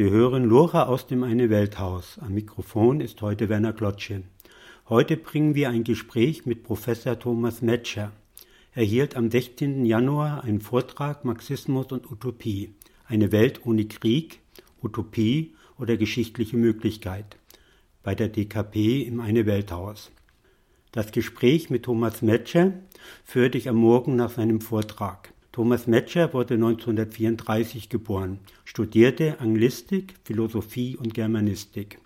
[0.00, 2.18] Sie hören Lora aus dem Eine Welthaus.
[2.20, 4.22] Am Mikrofon ist heute Werner Klotsche.
[4.88, 8.10] Heute bringen wir ein Gespräch mit Professor Thomas Metscher.
[8.72, 9.84] Er hielt am 16.
[9.84, 12.72] Januar einen Vortrag Marxismus und Utopie.
[13.08, 14.40] Eine Welt ohne Krieg,
[14.82, 17.36] Utopie oder geschichtliche Möglichkeit
[18.02, 20.10] bei der DKP im Eine Welthaus.
[20.92, 22.72] Das Gespräch mit Thomas Metscher
[23.22, 25.34] führte ich am Morgen nach seinem Vortrag.
[25.52, 31.98] Thomas Metscher wurde 1934 geboren, studierte Anglistik, Philosophie und Germanistik.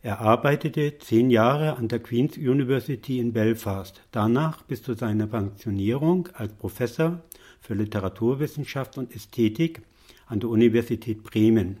[0.00, 6.28] Er arbeitete zehn Jahre an der Queen's University in Belfast, danach bis zu seiner Pensionierung
[6.34, 7.20] als Professor
[7.60, 9.82] für Literaturwissenschaft und Ästhetik
[10.26, 11.78] an der Universität Bremen.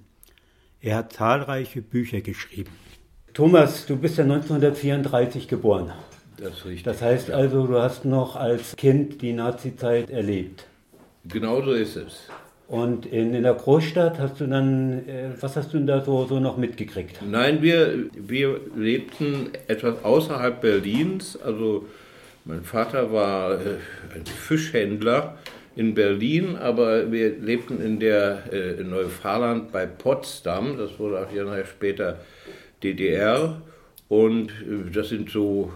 [0.80, 2.72] Er hat zahlreiche Bücher geschrieben.
[3.34, 5.92] Thomas, du bist ja 1934 geboren.
[6.38, 6.64] Das.
[6.82, 10.66] Das heißt also, du hast noch als Kind die Nazizeit erlebt.
[11.28, 12.28] Genau so ist es.
[12.66, 16.26] Und in, in der Großstadt hast du dann, äh, was hast du denn da so,
[16.26, 17.20] so noch mitgekriegt?
[17.22, 21.38] Nein, wir, wir lebten etwas außerhalb Berlins.
[21.40, 21.86] Also
[22.44, 23.76] mein Vater war äh,
[24.14, 25.36] ein Fischhändler
[25.76, 30.78] in Berlin, aber wir lebten in der äh, in Neufahrland bei Potsdam.
[30.78, 32.20] Das wurde auch Jahre später
[32.82, 33.60] DDR.
[34.08, 35.72] Und äh, das sind so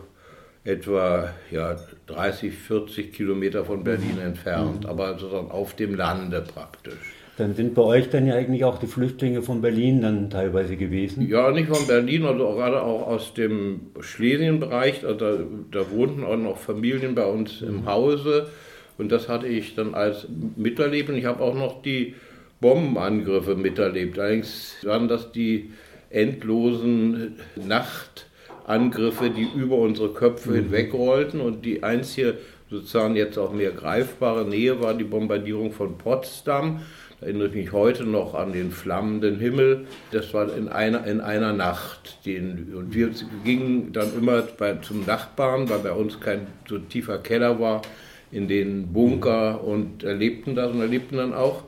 [0.64, 1.76] etwa ja,
[2.08, 4.26] 30, 40 Kilometer von Berlin mhm.
[4.26, 4.90] entfernt, mhm.
[4.90, 7.14] aber sozusagen auf dem Lande praktisch.
[7.36, 11.28] Dann sind bei euch dann ja eigentlich auch die Flüchtlinge von Berlin dann teilweise gewesen?
[11.28, 15.06] Ja, nicht von Berlin, also gerade auch aus dem Schlesienbereich.
[15.06, 15.38] Also da,
[15.70, 17.86] da wohnten auch noch Familien bei uns im mhm.
[17.86, 18.48] Hause.
[18.96, 21.10] Und das hatte ich dann als miterlebt.
[21.10, 22.16] Und ich habe auch noch die
[22.60, 24.18] Bombenangriffe miterlebt.
[24.18, 25.70] Allerdings waren das die
[26.10, 28.27] endlosen Nacht-
[28.68, 30.54] Angriffe, die über unsere Köpfe mhm.
[30.54, 32.38] hinwegrollten und die einzige
[32.70, 36.82] sozusagen jetzt auch mehr greifbare Nähe war die Bombardierung von Potsdam.
[37.20, 39.86] Da erinnere ich mich heute noch an den flammenden Himmel.
[40.12, 42.24] Das war in einer, in einer Nacht.
[42.26, 43.10] Den, und wir
[43.44, 47.82] gingen dann immer bei, zum Nachbarn, weil bei uns kein so tiefer Keller war,
[48.30, 51.64] in den Bunker und erlebten das und erlebten dann auch,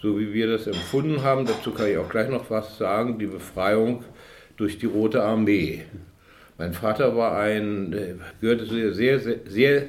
[0.00, 3.26] so wie wir das empfunden haben, dazu kann ich auch gleich noch was sagen, die
[3.26, 4.02] Befreiung
[4.56, 5.82] durch die Rote Armee.
[6.62, 9.82] Mein Vater war ein, gehörte zu der sehr, sehr, sehr,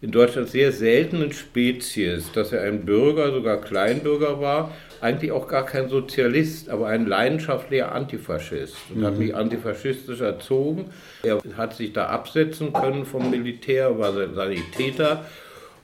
[0.00, 5.66] in Deutschland sehr seltenen Spezies, dass er ein Bürger, sogar Kleinbürger war, eigentlich auch gar
[5.66, 9.04] kein Sozialist, aber ein leidenschaftlicher Antifaschist und mhm.
[9.04, 10.92] hat mich antifaschistisch erzogen.
[11.24, 15.24] Er hat sich da absetzen können vom Militär, war Sanitäter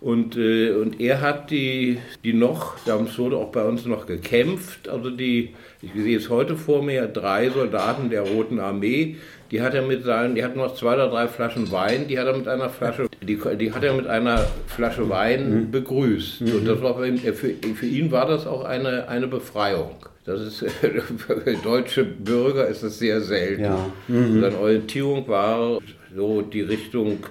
[0.01, 4.89] und, äh, und er hat die, die noch, damals wurde auch bei uns noch gekämpft,
[4.89, 9.17] also die, ich sehe es heute vor mir, drei Soldaten der Roten Armee,
[9.51, 12.27] die hat er mit seinen, die hatten noch zwei oder drei Flaschen Wein, die hat
[12.27, 15.71] er mit einer Flasche, die, die hat er mit einer Flasche Wein mhm.
[15.71, 16.43] begrüßt.
[16.43, 16.53] Mhm.
[16.53, 19.97] Und das war für ihn, für, für, ihn war das auch eine, eine Befreiung.
[20.25, 23.65] Das ist für deutsche Bürger ist das sehr selten.
[23.65, 23.91] Ja.
[24.09, 24.43] Mhm.
[24.43, 25.79] Seine Orientierung war
[26.15, 27.25] so die Richtung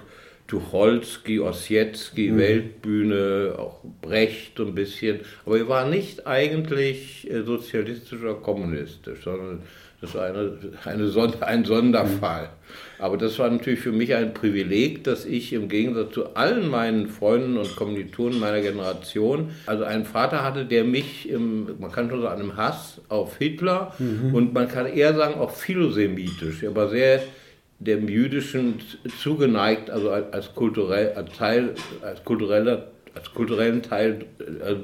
[0.48, 2.38] Tucholsky, Ossietzky, mhm.
[2.38, 5.20] Weltbühne, auch Brecht ein bisschen.
[5.46, 9.62] Aber er war nicht eigentlich äh, sozialistisch oder kommunistisch, sondern
[10.00, 10.52] das war eine,
[10.84, 12.44] eine Sonder, ein Sonderfall.
[12.44, 12.48] Mhm.
[13.00, 17.08] Aber das war natürlich für mich ein Privileg, dass ich im Gegensatz zu allen meinen
[17.08, 22.22] Freunden und Kommilitonen meiner Generation, also einen Vater hatte, der mich, im, man kann schon
[22.22, 24.34] sagen, einem Hass auf Hitler mhm.
[24.34, 27.22] und man kann eher sagen auch philosemitisch, aber sehr
[27.80, 28.80] dem Jüdischen
[29.20, 34.26] zugeneigt, also als, kulturell, als Teil, als kultureller, als kulturellen Teil
[34.64, 34.74] äh,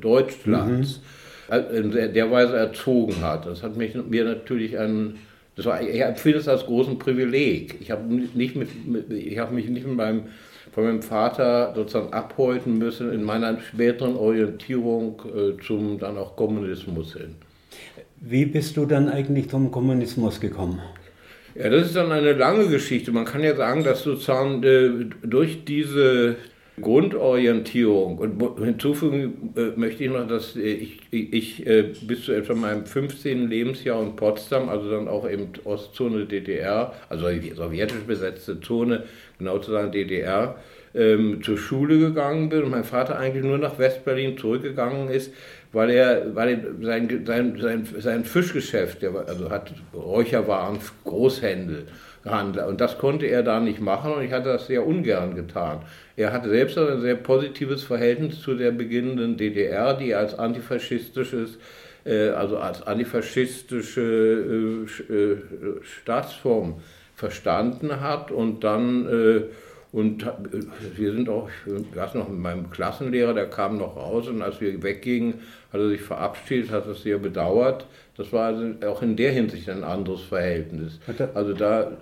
[0.00, 0.98] Deutschlands.
[0.98, 1.19] Mhm
[1.50, 3.46] in der Weise erzogen hat.
[3.46, 5.16] Das hat mich, mir natürlich ein,
[5.56, 7.76] das war, ich empfinde es als großen Privileg.
[7.80, 8.68] Ich habe nicht mit,
[9.10, 10.22] ich habe mich nicht mit meinem,
[10.72, 17.14] von meinem Vater sozusagen abhäuten müssen in meiner späteren Orientierung äh, zum dann auch Kommunismus
[17.14, 17.34] hin.
[18.20, 20.80] Wie bist du dann eigentlich zum Kommunismus gekommen?
[21.54, 23.10] Ja, das ist dann eine lange Geschichte.
[23.12, 26.36] Man kann ja sagen, dass sozusagen äh, durch diese
[26.80, 28.18] Grundorientierung.
[28.18, 33.48] Und hinzufügen äh, möchte ich noch, dass ich, ich äh, bis zu etwa meinem 15.
[33.48, 39.04] Lebensjahr in Potsdam, also dann auch eben Ostzone DDR, also sowjetisch besetzte Zone,
[39.38, 40.56] genau zu sagen DDR,
[40.94, 45.32] ähm, zur Schule gegangen bin und mein Vater eigentlich nur nach Westberlin zurückgegangen ist,
[45.72, 51.86] weil er, weil er sein, sein, sein, sein Fischgeschäft, also hat Räucherwaren, Großhändel,
[52.22, 52.66] gehandelt.
[52.66, 55.80] Und das konnte er da nicht machen und ich hatte das sehr ungern getan.
[56.16, 61.58] Er hatte selbst ein sehr positives Verhältnis zu der beginnenden DDR, die er als antifaschistisches,
[62.04, 65.36] äh, also als antifaschistische äh, äh,
[65.82, 66.74] Staatsform
[67.14, 69.48] verstanden hat und dann
[69.92, 70.24] Und
[70.96, 74.60] wir sind auch, ich weiß noch, mit meinem Klassenlehrer, der kam noch raus und als
[74.60, 75.40] wir weggingen,
[75.72, 77.86] hat er sich verabschiedet, hat es sehr bedauert.
[78.16, 80.98] Das war also auch in der Hinsicht ein anderes Verhältnis.
[81.32, 81.92] Also da,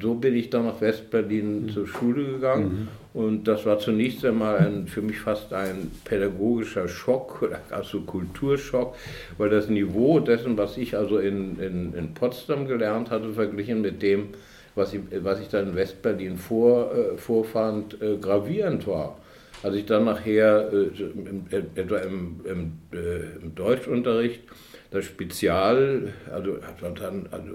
[0.00, 1.68] so bin ich dann nach Westberlin mhm.
[1.70, 3.20] zur Schule gegangen mhm.
[3.20, 8.94] und das war zunächst einmal ein, für mich fast ein pädagogischer Schock, also Kulturschock,
[9.36, 14.02] weil das Niveau dessen, was ich also in, in, in Potsdam gelernt hatte, verglichen mit
[14.02, 14.28] dem,
[14.76, 19.16] was ich, was ich dann in Westberlin vor, äh, vorfand, äh, gravierend war.
[19.64, 24.42] Als ich dann nachher äh, etwa im, im, äh, im, Deutschunterricht
[24.90, 26.58] das Spezial, also,
[26.94, 27.52] dann, also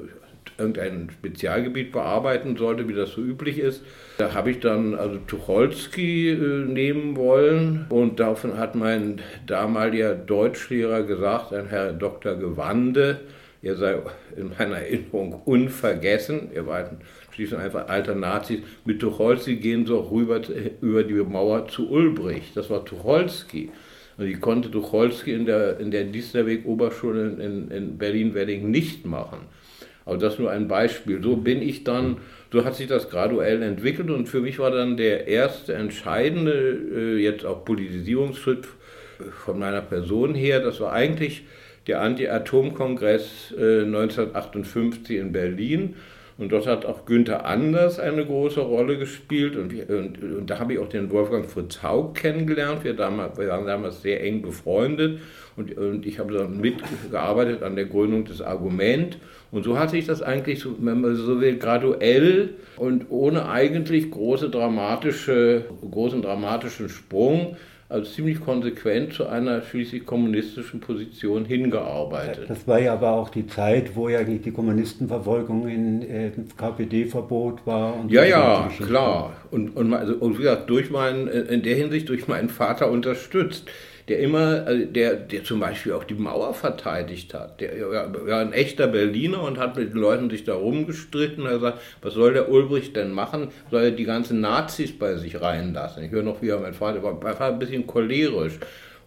[0.58, 3.84] irgendein Spezialgebiet bearbeiten sollte, wie das so üblich ist.
[4.18, 11.04] Da habe ich dann also Tucholsky äh, nehmen wollen und davon hat mein damaliger Deutschlehrer
[11.04, 12.34] gesagt, ein Herr Dr.
[12.38, 13.20] Gewande,
[13.62, 13.98] er sei
[14.36, 16.50] in meiner Erinnerung unvergessen.
[16.56, 16.90] Er war
[17.40, 18.60] schließlich einfach alter Nazis.
[18.84, 20.42] Mit Tucholsky gehen sie auch rüber
[20.82, 22.56] über die Mauer zu Ulbricht.
[22.58, 23.70] Das war Tucholsky.
[24.18, 29.40] Und ich konnte Tucholsky in der, in der Diesterweg-Oberschule in, in Berlin-Wedding nicht machen.
[30.06, 31.24] Aber das nur ein Beispiel.
[31.24, 32.18] So bin ich dann,
[32.52, 36.52] so hat sich das graduell entwickelt und für mich war dann der erste entscheidende,
[36.94, 38.68] äh, jetzt auch Politisierungsschritt
[39.46, 41.44] von meiner Person her, das war eigentlich
[41.88, 45.96] der Anti-Atom-Kongress äh, 1958 in Berlin.
[46.40, 49.58] Und dort hat auch Günther Anders eine große Rolle gespielt.
[49.58, 52.86] Und, und, und da habe ich auch den Wolfgang Fritz Haug kennengelernt.
[52.86, 55.20] Wir, damals, wir waren damals sehr eng befreundet.
[55.58, 59.18] Und, und ich habe dann mitgearbeitet an der Gründung des Argument.
[59.52, 64.10] Und so hat sich das eigentlich, so, wenn man so will, graduell und ohne eigentlich
[64.10, 67.58] große dramatische, großen dramatischen Sprung
[67.90, 72.48] also ziemlich konsequent zu einer schließlich kommunistischen Position hingearbeitet.
[72.48, 78.06] Das war ja aber auch die Zeit, wo ja die Kommunistenverfolgung in äh, KPD-Verbot war.
[78.08, 79.34] ja, ja, klar.
[79.50, 83.68] Und, und, also, und wie gesagt, durch meinen, in der Hinsicht durch meinen Vater unterstützt
[84.10, 87.62] der immer, also der, der zum Beispiel auch die Mauer verteidigt hat.
[87.62, 87.72] Der
[88.26, 91.46] war ein echter Berliner und hat mit den Leuten sich da rumgestritten.
[91.46, 93.50] Er sagt, was soll der Ulbricht denn machen?
[93.70, 96.04] Soll er die ganzen Nazis bei sich reinlassen?
[96.04, 98.60] Ich höre noch, wie er mein Vater war, war ein bisschen cholerisch.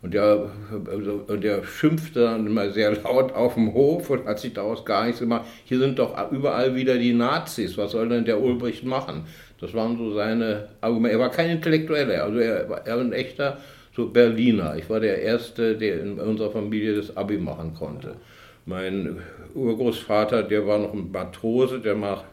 [0.03, 0.51] Und der,
[0.91, 4.85] also, und der schimpfte dann immer sehr laut auf dem Hof und hat sich daraus
[4.85, 5.47] gar nichts gemacht.
[5.65, 7.77] Hier sind doch überall wieder die Nazis.
[7.77, 9.25] Was soll denn der Ulbricht machen?
[9.61, 11.15] Das waren so seine Argumente.
[11.15, 13.59] Er war kein Intellektueller, also er war ein echter
[13.95, 14.77] so Berliner.
[14.77, 18.17] Ich war der Erste, der in unserer Familie das Abi machen konnte.
[18.65, 19.19] Mein
[19.55, 22.25] Urgroßvater, der war noch ein Matrose, der nach,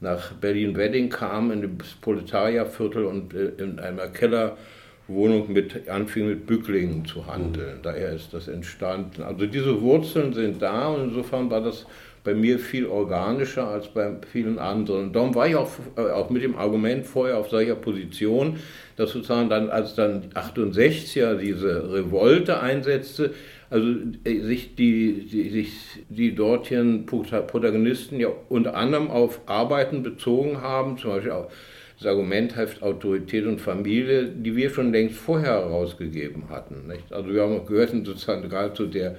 [0.00, 7.04] nach Berlin-Wedding kam, in das Proletarierviertel und äh, in einer Kellerwohnung mit, anfing mit Bücklingen
[7.04, 7.78] zu handeln.
[7.82, 9.22] Daher ist das entstanden.
[9.22, 11.86] Also diese Wurzeln sind da und insofern war das
[12.24, 15.12] bei mir viel organischer als bei vielen anderen.
[15.12, 18.58] Darum war ich auch, äh, auch mit dem Argument vorher auf solcher Position,
[18.96, 23.32] dass sozusagen dann, als dann 68er diese Revolte einsetzte,
[23.70, 23.88] also
[24.24, 25.72] äh, sich die, die, sich
[26.08, 31.52] die dortigen Protagonisten ja unter anderem auf Arbeiten bezogen haben, zum Beispiel auf
[31.98, 36.86] das Argument heißt Autorität und Familie, die wir schon längst vorher herausgegeben hatten.
[36.86, 37.12] Nicht?
[37.12, 39.16] Also wir haben gehört sozusagen gerade zu der,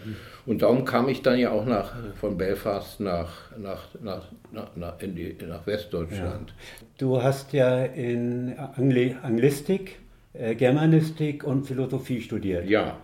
[0.49, 4.31] und darum kam ich dann ja auch nach, von Belfast nach, nach, nach,
[4.75, 6.49] nach, in die, nach Westdeutschland.
[6.49, 6.87] Ja.
[6.97, 9.99] Du hast ja in Angli Anglistik,
[10.33, 12.67] äh, Germanistik und Philosophie studiert.
[12.67, 12.97] Ja.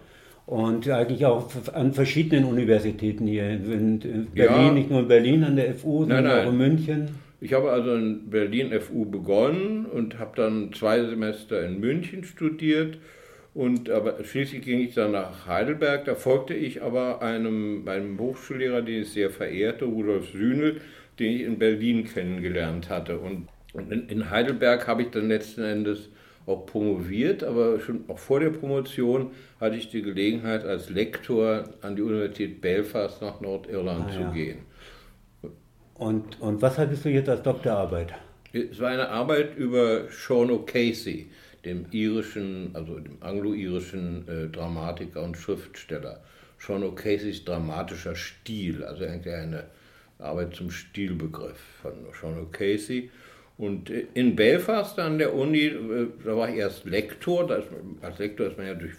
[0.47, 3.99] Und eigentlich auch an verschiedenen Universitäten hier in
[4.33, 4.71] Berlin, ja.
[4.71, 6.47] nicht nur in Berlin an der FU, sondern nein, nein.
[6.47, 7.09] auch in München.
[7.41, 12.97] Ich habe also in Berlin FU begonnen und habe dann zwei Semester in München studiert.
[13.55, 16.03] Und aber schließlich ging ich dann nach Heidelberg.
[16.03, 20.81] Da folgte ich aber einem, meinem Hochschullehrer, den ich sehr verehrte, Rudolf Sühnel,
[21.19, 23.17] den ich in Berlin kennengelernt hatte.
[23.17, 26.09] Und in, in Heidelberg habe ich dann letzten Endes
[26.45, 29.31] auch promoviert, aber schon auch vor der Promotion
[29.61, 34.31] hatte ich die Gelegenheit, als Lektor an die Universität Belfast nach Nordirland ah, zu ja.
[34.31, 34.57] gehen.
[35.93, 38.13] Und, und was hattest du jetzt als Doktorarbeit?
[38.51, 41.27] Es war eine Arbeit über Sean O'Casey,
[41.65, 46.21] dem irischen, also dem anglo-irischen äh, Dramatiker und Schriftsteller.
[46.57, 49.65] Sean O'Caseys dramatischer Stil, also eigentlich eine
[50.19, 53.09] Arbeit zum Stilbegriff von Sean O'Casey.
[53.57, 57.49] Und äh, in Belfast an der Uni, äh, da war ich erst Lektor.
[57.57, 57.67] Ist,
[58.01, 58.93] als Lektor ist man ja durch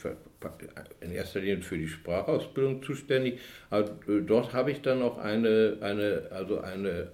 [1.01, 3.39] in erster Linie für die Sprachausbildung zuständig.
[3.71, 7.09] Aber äh, dort habe ich dann noch eine, eine, also eine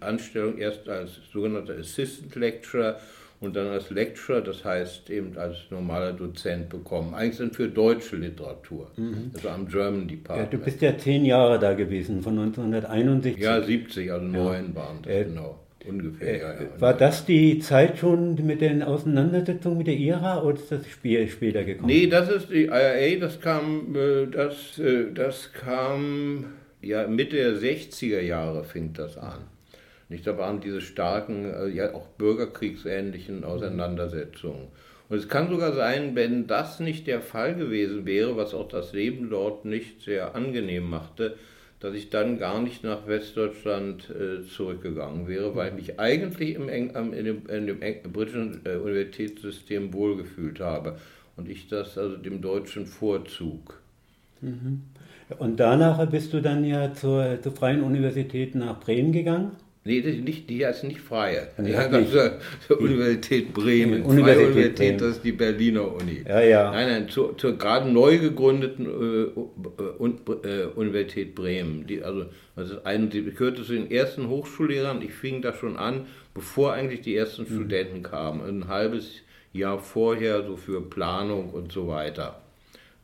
[0.00, 3.00] Anstellung erst als sogenannter Assistant Lecturer
[3.40, 7.14] und dann als Lecturer, das heißt eben als normaler Dozent bekommen.
[7.14, 9.30] Eigentlich sind für deutsche Literatur, mhm.
[9.34, 10.52] also am German Department.
[10.52, 13.42] Ja, du bist ja zehn Jahre da gewesen, von 1961.
[13.42, 14.74] Ja, 70, also neun ja.
[14.74, 15.60] waren das, äh, genau.
[15.86, 16.80] Ungefähr, ja, ja.
[16.80, 21.62] War das die Zeit schon mit den Auseinandersetzungen mit der IRA oder ist das später
[21.62, 21.86] gekommen?
[21.86, 23.96] Nee, das ist die IRA, das kam,
[24.32, 24.80] das,
[25.14, 26.46] das kam
[26.82, 29.44] ja Mitte der 60er Jahre fing das an.
[30.08, 34.68] Nicht, da waren diese starken, ja auch bürgerkriegsähnlichen Auseinandersetzungen.
[35.08, 38.92] Und es kann sogar sein, wenn das nicht der Fall gewesen wäre, was auch das
[38.92, 41.36] Leben dort nicht sehr angenehm machte,
[41.80, 46.68] dass ich dann gar nicht nach Westdeutschland äh, zurückgegangen wäre, weil ich mich eigentlich im,
[46.68, 47.80] in dem, in dem
[48.12, 50.96] britischen äh, Universitätssystem wohlgefühlt habe
[51.36, 53.80] und ich das also dem Deutschen vorzug.
[54.40, 54.82] Mhm.
[55.38, 59.52] Und danach bist du dann ja zur, zur Freien Universität nach Bremen gegangen?
[59.86, 61.46] Nee, die, nicht, die ist nicht freie.
[61.58, 62.30] Die ja, hat also
[62.68, 64.02] die Universität Bremen.
[64.02, 66.24] Die Universität, freie Universität, das ist die Berliner Uni.
[66.26, 66.70] Ja, ja.
[66.72, 71.86] Nein, nein, zur, zur gerade neu gegründeten äh, äh, Universität Bremen.
[71.86, 72.26] Die, also,
[72.56, 75.02] also ein, die gehörte zu den ersten Hochschullehrern.
[75.02, 77.54] Ich fing da schon an, bevor eigentlich die ersten mhm.
[77.54, 78.40] Studenten kamen.
[78.44, 82.40] Ein halbes Jahr vorher, so für Planung und so weiter.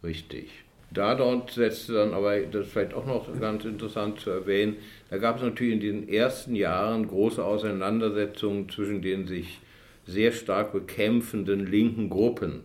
[0.02, 0.50] Richtig.
[0.90, 4.76] Da dort setzte dann aber, das ist vielleicht auch noch ganz interessant zu erwähnen,
[5.12, 9.60] da gab es natürlich in den ersten Jahren große Auseinandersetzungen zwischen den sich
[10.06, 12.62] sehr stark bekämpfenden linken Gruppen.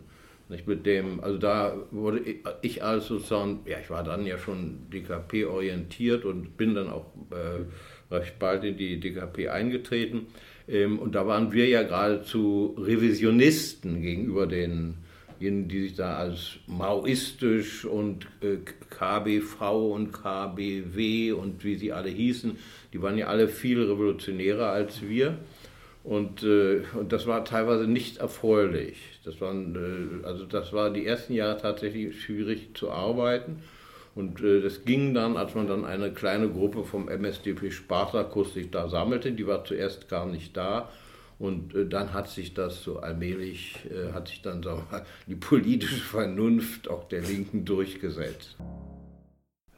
[0.48, 2.22] Nicht mit dem, also da wurde
[2.62, 7.04] ich als sozusagen, ja, ich war dann ja schon DKP orientiert und bin dann auch
[7.32, 10.28] äh, recht bald in die DKP eingetreten.
[10.66, 14.94] Ähm, und da waren wir ja geradezu Revisionisten gegenüber den
[15.40, 18.58] jenen, die sich da als maoistisch und äh,
[18.90, 19.60] KBV
[19.92, 22.58] und KBW und wie sie alle hießen,
[22.92, 25.38] die waren ja alle viel revolutionärer als wir.
[26.04, 28.96] Und, äh, und das war teilweise nicht erfreulich.
[29.24, 33.62] Das, waren, äh, also das war die ersten Jahre tatsächlich schwierig zu arbeiten.
[34.14, 38.88] Und das ging dann, als man dann eine kleine Gruppe vom MSDP Spartakus sich da
[38.88, 40.88] sammelte, die war zuerst gar nicht da,
[41.38, 45.36] und äh, dann hat sich das so allmählich, äh, hat sich dann sagen wir, die
[45.36, 48.56] politische Vernunft auch der Linken durchgesetzt.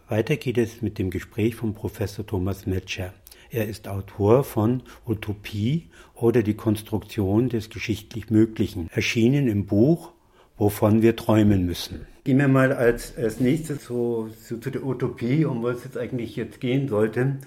[0.09, 3.14] Weiter geht es mit dem Gespräch von Professor Thomas Metscher.
[3.50, 10.12] Er ist Autor von Utopie oder die Konstruktion des geschichtlich Möglichen, erschienen im Buch
[10.61, 12.07] Wovon wir träumen müssen.
[12.23, 15.97] Gehen wir mal als, als nächstes zu, zu, zu der Utopie, um was es jetzt
[15.97, 17.38] eigentlich jetzt gehen sollte.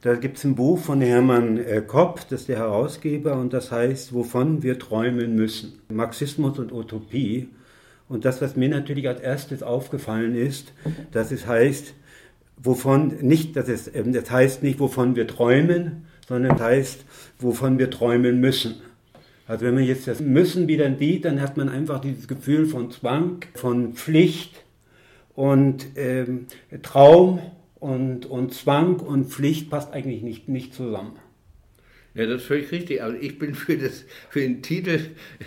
[0.00, 3.72] Da gibt es ein Buch von Hermann äh, Kopp, das ist der Herausgeber, und das
[3.72, 5.80] heißt, wovon wir träumen müssen.
[5.88, 7.48] Marxismus und Utopie.
[8.08, 10.72] Und das, was mir natürlich als erstes aufgefallen ist,
[11.10, 11.94] dass es heißt,
[12.62, 17.04] wovon nicht, dass es, ähm, das heißt nicht, wovon wir träumen, sondern es heißt,
[17.40, 18.76] wovon wir träumen müssen.
[19.48, 22.92] Also wenn man jetzt das Müssen wieder sieht, dann hat man einfach dieses Gefühl von
[22.92, 24.62] Zwang, von Pflicht
[25.34, 26.46] und ähm,
[26.82, 27.40] Traum
[27.80, 31.18] und, und Zwang und Pflicht passt eigentlich nicht, nicht zusammen.
[32.18, 33.00] Ja, das ist völlig richtig.
[33.00, 34.98] Aber ich bin für, das, für den Titel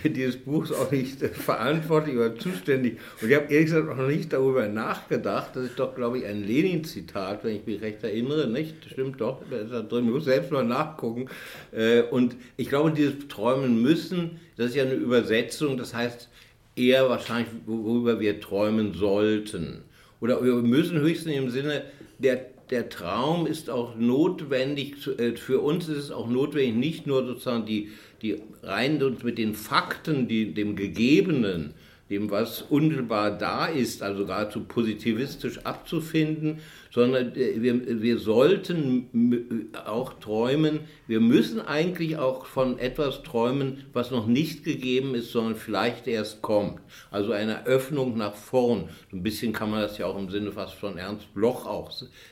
[0.04, 2.98] dieses Buchs auch nicht verantwortlich oder zuständig.
[3.20, 5.50] Und ich habe ehrlich gesagt noch nicht darüber nachgedacht.
[5.54, 8.48] Das ist doch, glaube ich, ein Lenin-Zitat, wenn ich mich recht erinnere.
[8.48, 8.74] Nicht?
[8.90, 9.42] Stimmt doch.
[9.50, 10.06] Da ist da drin.
[10.06, 11.28] Ich muss selbst mal nachgucken.
[11.72, 15.76] Äh, und ich glaube, dieses Träumen müssen, das ist ja eine Übersetzung.
[15.76, 16.30] Das heißt
[16.74, 19.82] eher wahrscheinlich, worüber wir träumen sollten.
[20.22, 21.82] Oder wir müssen höchstens im Sinne
[22.22, 27.26] der, der Traum ist auch notwendig, äh, für uns ist es auch notwendig, nicht nur
[27.26, 27.90] sozusagen die,
[28.22, 31.74] die rein mit den Fakten, die, dem Gegebenen,
[32.08, 36.60] dem, was unmittelbar da ist, also geradezu positivistisch abzufinden,
[36.92, 44.10] sondern äh, wir, wir sollten auch träumen, wir müssen eigentlich auch von etwas träumen, was
[44.10, 46.80] noch nicht gegeben ist, sondern vielleicht erst kommt.
[47.10, 48.88] Also eine Öffnung nach vorn.
[49.10, 51.90] So ein bisschen kann man das ja auch im Sinne fast von Ernst Bloch auch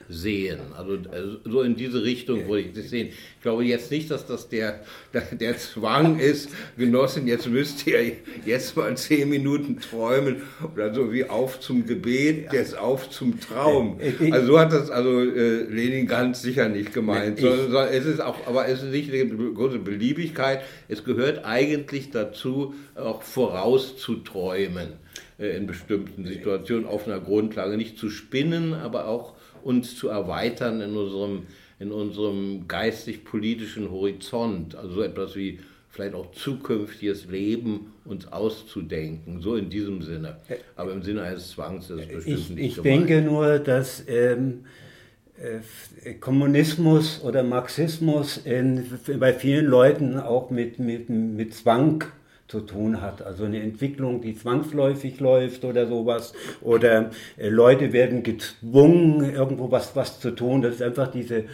[0.08, 0.60] sehen.
[0.76, 3.08] Also, also so in diese Richtung würde ich das sehen.
[3.08, 4.80] Ich glaube jetzt nicht, dass das der,
[5.32, 8.12] der Zwang ist, Genossen, jetzt müsst ihr
[8.44, 10.42] jetzt mal zehn Minuten träumen
[10.74, 13.98] oder so wie auf zum Gebet, jetzt auf zum Traum.
[14.30, 17.38] Also so hat das also äh, Lenin ganz sicher nicht gemeint.
[17.38, 20.62] Ich, sondern es ist auch, aber es ist nicht eine große Beliebigkeit.
[20.88, 24.88] Es gehört eigentlich dazu, auch vorauszuträumen
[25.38, 27.76] äh, in bestimmten Situationen auf einer Grundlage.
[27.76, 31.46] Nicht zu spinnen, aber auch uns zu erweitern in unserem,
[31.78, 34.74] in unserem geistig-politischen Horizont.
[34.74, 35.60] Also so etwas wie
[36.00, 40.36] vielleicht auch zukünftiges Leben uns auszudenken, so in diesem Sinne.
[40.76, 43.08] Aber im Sinne eines Zwangs ist es bestimmt ich, nicht Ich gemeint.
[43.08, 44.64] denke nur, dass ähm,
[45.36, 48.86] äh, Kommunismus oder Marxismus in,
[49.18, 52.04] bei vielen Leuten auch mit, mit, mit Zwang
[52.48, 53.22] zu tun hat.
[53.22, 56.32] Also eine Entwicklung, die zwangsläufig läuft oder sowas.
[56.62, 60.62] Oder äh, Leute werden gezwungen, irgendwo was, was zu tun.
[60.62, 61.44] Das ist einfach diese äh,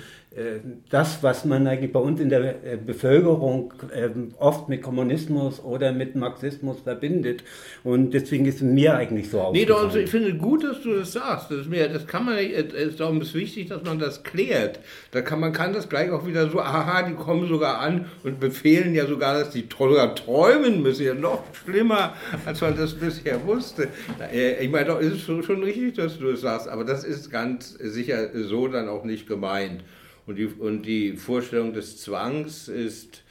[0.90, 5.92] das, was man eigentlich bei uns in der äh, Bevölkerung ähm, oft mit Kommunismus oder
[5.92, 7.42] mit Marxismus verbindet.
[7.84, 9.50] Und deswegen ist es mir eigentlich so.
[9.52, 11.50] Nee, doch, also ich finde gut, dass du das sagst.
[11.50, 14.78] Das ist, mir, das kann man, es ist darum ist wichtig, dass man das klärt.
[15.10, 18.38] Da kann, man kann das gleich auch wieder so, aha, die kommen sogar an und
[18.38, 21.06] befehlen ja sogar, dass die sogar träumen müssen.
[21.06, 22.14] Ja, noch schlimmer,
[22.44, 23.88] als man das bisher wusste.
[24.32, 27.30] Äh, ich meine, doch, ist es schon richtig, dass du das sagst, aber das ist
[27.30, 29.82] ganz sicher so dann auch nicht gemeint.
[30.26, 33.22] Und die, und die Vorstellung des Zwangs ist,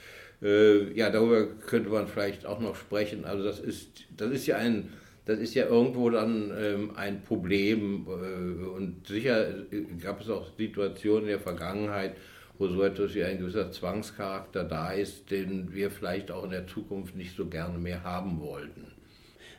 [0.42, 3.26] äh, ja, darüber könnte man vielleicht auch noch sprechen.
[3.26, 4.90] Also das ist, das ist ja ein,
[5.26, 8.08] das ist ja irgendwo dann ähm, ein Problem.
[8.08, 9.54] Äh, und sicher
[10.02, 12.16] gab es auch Situationen in der Vergangenheit,
[12.58, 16.68] wo so etwas wie ein gewisser Zwangscharakter da ist, den wir vielleicht auch in der
[16.68, 18.95] Zukunft nicht so gerne mehr haben wollten.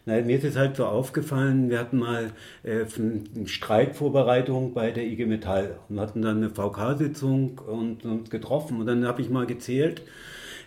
[0.08, 2.30] Na, mir ist es halt so aufgefallen, wir hatten mal
[2.62, 8.78] äh, eine Streikvorbereitung bei der IG Metall und hatten dann eine VK-Sitzung und uns getroffen.
[8.78, 10.02] Und dann habe ich mal gezählt,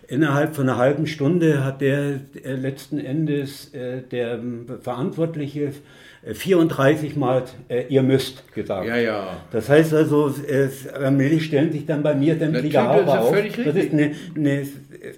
[0.08, 4.40] innerhalb von einer halben Stunde hat der äh, letzten Endes äh, der
[4.82, 5.72] Verantwortliche
[6.22, 8.86] 34 Mal äh, ihr müsst gesagt.
[8.86, 9.38] Ja, ja.
[9.52, 13.34] Das heißt also, es, allmählich stellen sich dann bei mir sämtliche Haare auf.
[13.34, 14.66] Das ist eine, eine,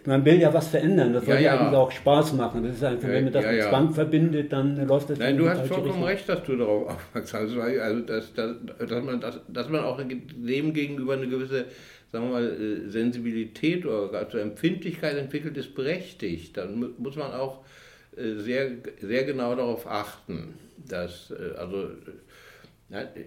[0.07, 1.12] man will ja was verändern.
[1.12, 2.62] Das soll ja, ja eigentlich auch Spaß machen.
[2.62, 5.19] Das ist einfach, wenn man das mit Zwang verbindet, dann läuft das.
[5.19, 7.59] Nein, du hast vollkommen recht, dass du darauf aufmerksam bist.
[7.59, 8.57] Also, dass, dass,
[8.89, 11.67] dass, man, dass, dass man auch dem gegenüber eine gewisse
[12.12, 16.57] sagen wir mal, äh, Sensibilität oder also Empfindlichkeit entwickelt, ist berechtigt.
[16.57, 17.65] Dann muss man auch
[18.17, 18.71] äh, sehr,
[19.01, 21.89] sehr genau darauf achten, dass, äh, also,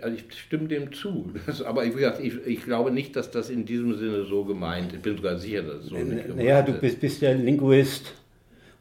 [0.01, 1.31] also ich stimme dem zu.
[1.45, 4.97] Das, aber gesagt, ich, ich, glaube nicht, dass das in diesem Sinne so gemeint ist.
[4.97, 6.35] Ich bin sogar sicher, dass es so nicht gemeint ist.
[6.35, 8.13] Naja, du bist, bist ja Linguist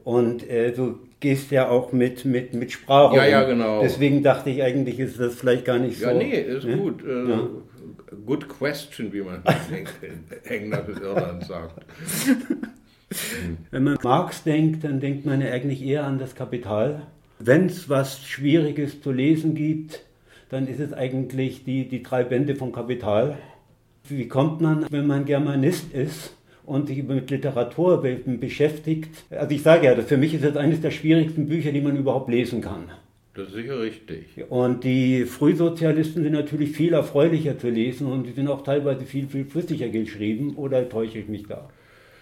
[0.05, 3.17] und äh, du gehst ja auch mit, mit, mit Sprache.
[3.17, 3.81] Ja, ja, genau.
[3.81, 6.07] Deswegen dachte ich, eigentlich ist das vielleicht gar nicht so.
[6.07, 6.77] Ja, nee, ist ne?
[6.77, 7.03] gut.
[7.03, 7.49] Äh, ja.
[8.27, 9.87] Good question, wie man in
[10.45, 11.85] England Irland sagt.
[13.71, 17.07] Wenn man Marx denkt, dann denkt man ja eigentlich eher an das Kapital.
[17.39, 20.03] Wenn es was Schwieriges zu lesen gibt,
[20.51, 23.39] dann ist es eigentlich die, die drei Bände von Kapital.
[24.09, 26.37] Wie kommt man, wenn man Germanist ist
[26.67, 29.25] und sich mit Literatur beschäftigt?
[29.31, 32.29] Also ich sage ja, für mich ist das eines der schwierigsten Bücher, die man überhaupt
[32.29, 32.91] lesen kann.
[33.35, 34.27] Das ist sicher richtig.
[34.49, 39.27] Und die Frühsozialisten sind natürlich viel erfreulicher zu lesen und die sind auch teilweise viel,
[39.27, 40.55] viel flüssiger geschrieben.
[40.55, 41.69] Oder täusche ich mich da?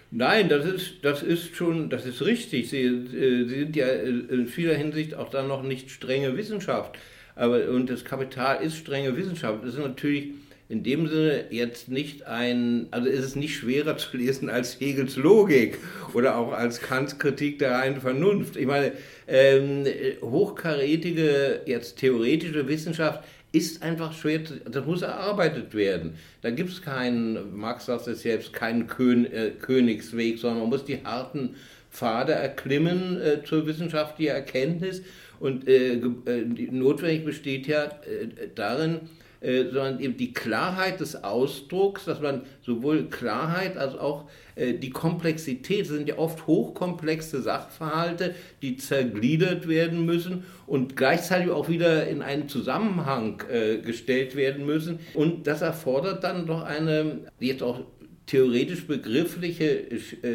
[0.09, 2.69] Nein, das ist, das ist schon, das ist richtig.
[2.69, 6.97] Sie, äh, sie sind ja in vieler Hinsicht auch dann noch nicht strenge Wissenschaft.
[7.35, 9.63] Aber, und das Kapital ist strenge Wissenschaft.
[9.63, 10.33] Das ist natürlich
[10.69, 15.17] in dem Sinne jetzt nicht ein, also ist es nicht schwerer zu lesen als Hegels
[15.17, 15.77] Logik
[16.13, 18.55] oder auch als Kants Kritik der reinen Vernunft.
[18.55, 18.93] Ich meine,
[19.27, 19.85] ähm,
[20.21, 26.15] hochkarätige, jetzt theoretische Wissenschaft ist einfach schwer, das muss erarbeitet werden.
[26.41, 30.85] Da gibt es keinen, Marx sagt es selbst, keinen Kön, äh, Königsweg, sondern man muss
[30.85, 31.55] die harten
[31.91, 35.03] Pfade erklimmen äh, zur wissenschaftlichen Erkenntnis.
[35.43, 39.01] Und äh, äh notwendig besteht ja äh, darin,
[39.41, 45.81] äh, sondern eben die Klarheit des Ausdrucks, dass man sowohl Klarheit als auch die Komplexität,
[45.81, 52.21] das sind ja oft hochkomplexe Sachverhalte, die zergliedert werden müssen und gleichzeitig auch wieder in
[52.21, 53.41] einen Zusammenhang
[53.83, 54.99] gestellt werden müssen.
[55.15, 57.79] Und das erfordert dann doch eine, jetzt auch
[58.27, 59.87] theoretisch begriffliche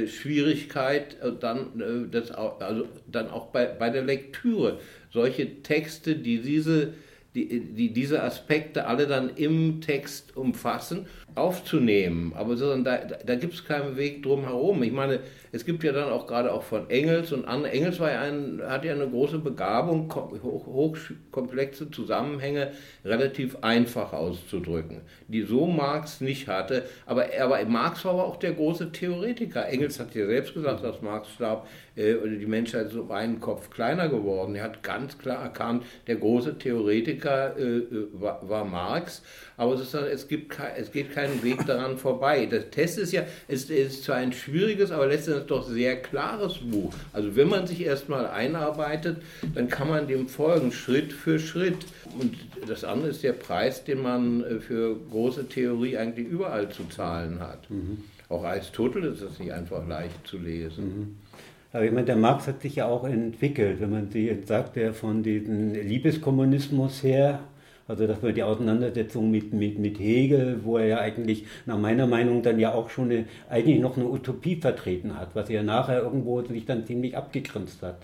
[0.09, 4.81] Schwierigkeit dann, das, also dann auch bei, bei der Lektüre.
[5.18, 6.94] Solche Texte, die diese
[7.35, 11.07] die, die diese Aspekte alle dann im Text umfassen,
[11.38, 12.33] aufzunehmen.
[12.37, 14.83] Aber da, da gibt es keinen Weg drum herum.
[14.83, 15.20] Ich meine,
[15.53, 18.61] es gibt ja dann auch gerade auch von Engels und andere, Engels war ja ein,
[18.66, 22.72] hat ja eine große Begabung, hochkomplexe Zusammenhänge
[23.05, 26.85] relativ einfach auszudrücken, die so Marx nicht hatte.
[27.07, 29.66] Aber, aber Marx war aber auch der große Theoretiker.
[29.68, 33.70] Engels hat ja selbst gesagt, dass Marx starb, äh, die Menschheit ist um einen Kopf
[33.70, 34.55] kleiner geworden.
[34.55, 39.22] Er hat ganz klar erkannt, der große Theoretiker äh, äh war, war Marx.
[39.57, 42.46] Aber es, ist, es, gibt, es geht keinen Weg daran vorbei.
[42.46, 46.92] Der Test ist ja, es ist zwar ein schwieriges, aber letztendlich doch sehr klares Buch.
[47.12, 49.18] Also wenn man sich erstmal einarbeitet,
[49.54, 51.86] dann kann man dem folgen, Schritt für Schritt.
[52.18, 52.34] Und
[52.66, 57.40] das andere ist der Preis, den man äh, für große Theorie eigentlich überall zu zahlen
[57.40, 57.68] hat.
[57.70, 58.04] Mhm.
[58.28, 60.84] Auch Aristoteles ist das nicht einfach leicht zu lesen.
[60.84, 61.16] Mhm.
[61.72, 63.80] Aber ich meine, der Marx hat sich ja auch entwickelt.
[63.80, 64.08] Wenn man
[64.46, 67.40] sagt, der von diesem Liebeskommunismus her
[67.88, 72.07] Also dass man die Auseinandersetzung mit, mit, mit Hegel, wo er ja eigentlich nach meiner
[72.07, 76.03] Meinung dann ja auch schon eine, eigentlich noch eine Utopie vertreten hat, was er nachher
[76.03, 77.98] irgendwo sich dann ziemlich abgegrenzt hat.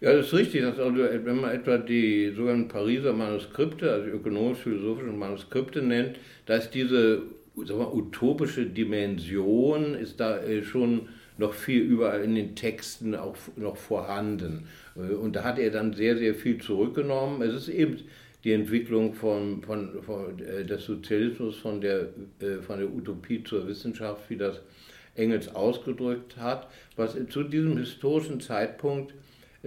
[0.00, 0.62] Ja, das ist richtig.
[0.62, 6.70] Dass also, wenn man etwa die sogenannten Pariser Manuskripte, also ökonomisch-philosophische Manuskripte nennt, da ist
[6.70, 7.22] diese
[7.56, 11.08] mal, utopische Dimension ist da äh, schon
[11.38, 14.68] noch viel überall in den Texten auch noch vorhanden.
[14.96, 17.42] Äh, und da hat er dann sehr, sehr viel zurückgenommen.
[17.42, 17.98] Es ist eben
[18.46, 22.10] die Entwicklung von, von, von äh, des Sozialismus von der,
[22.64, 24.60] von der Utopie zur Wissenschaft, wie das
[25.16, 29.14] Engels ausgedrückt hat, was zu diesem historischen Zeitpunkt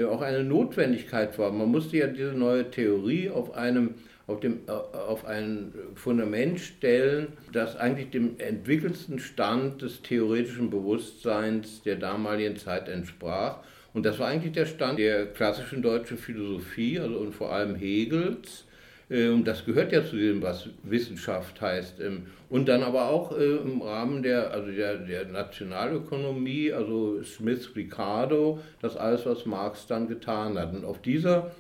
[0.10, 1.52] auch eine Notwendigkeit war.
[1.52, 3.96] Man musste ja diese neue Theorie auf einem
[4.30, 11.82] auf, dem, äh, auf ein Fundament stellen, das eigentlich dem entwickelsten Stand des theoretischen Bewusstseins
[11.82, 13.58] der damaligen Zeit entsprach.
[13.94, 18.66] Und das war eigentlich der Stand der klassischen deutschen Philosophie, also und vor allem Hegels.
[19.10, 22.00] Äh, und das gehört ja zu dem, was Wissenschaft heißt.
[22.00, 27.72] Ähm, und dann aber auch äh, im Rahmen der, also der, der Nationalökonomie, also Smith,
[27.76, 30.74] Ricardo, das alles, was Marx dann getan hat.
[30.74, 31.52] Und auf dieser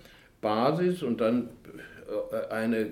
[0.41, 1.49] Basis und dann
[2.31, 2.91] äh, eine,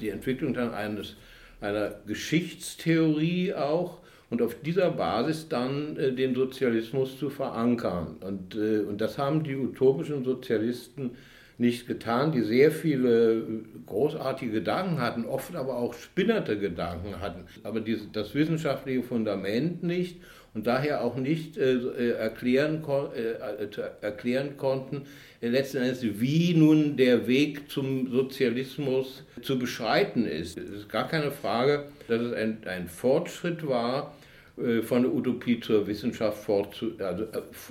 [0.00, 1.16] die Entwicklung dann eines,
[1.60, 8.16] einer Geschichtstheorie auch und auf dieser Basis dann den Sozialismus zu verankern.
[8.20, 11.12] Und, und das haben die utopischen Sozialisten
[11.58, 13.42] nicht getan, die sehr viele
[13.86, 20.20] großartige Gedanken hatten, oft aber auch spinnerte Gedanken hatten, aber diese, das wissenschaftliche Fundament nicht
[20.52, 22.82] und daher auch nicht äh, erklären,
[23.14, 25.02] äh, erklären konnten,
[25.40, 30.58] äh, letzten Endes, wie nun der Weg zum Sozialismus zu beschreiten ist.
[30.58, 34.14] Es ist gar keine Frage, dass es ein, ein Fortschritt war,
[34.56, 37.26] äh, von der Utopie zur Wissenschaft also, äh,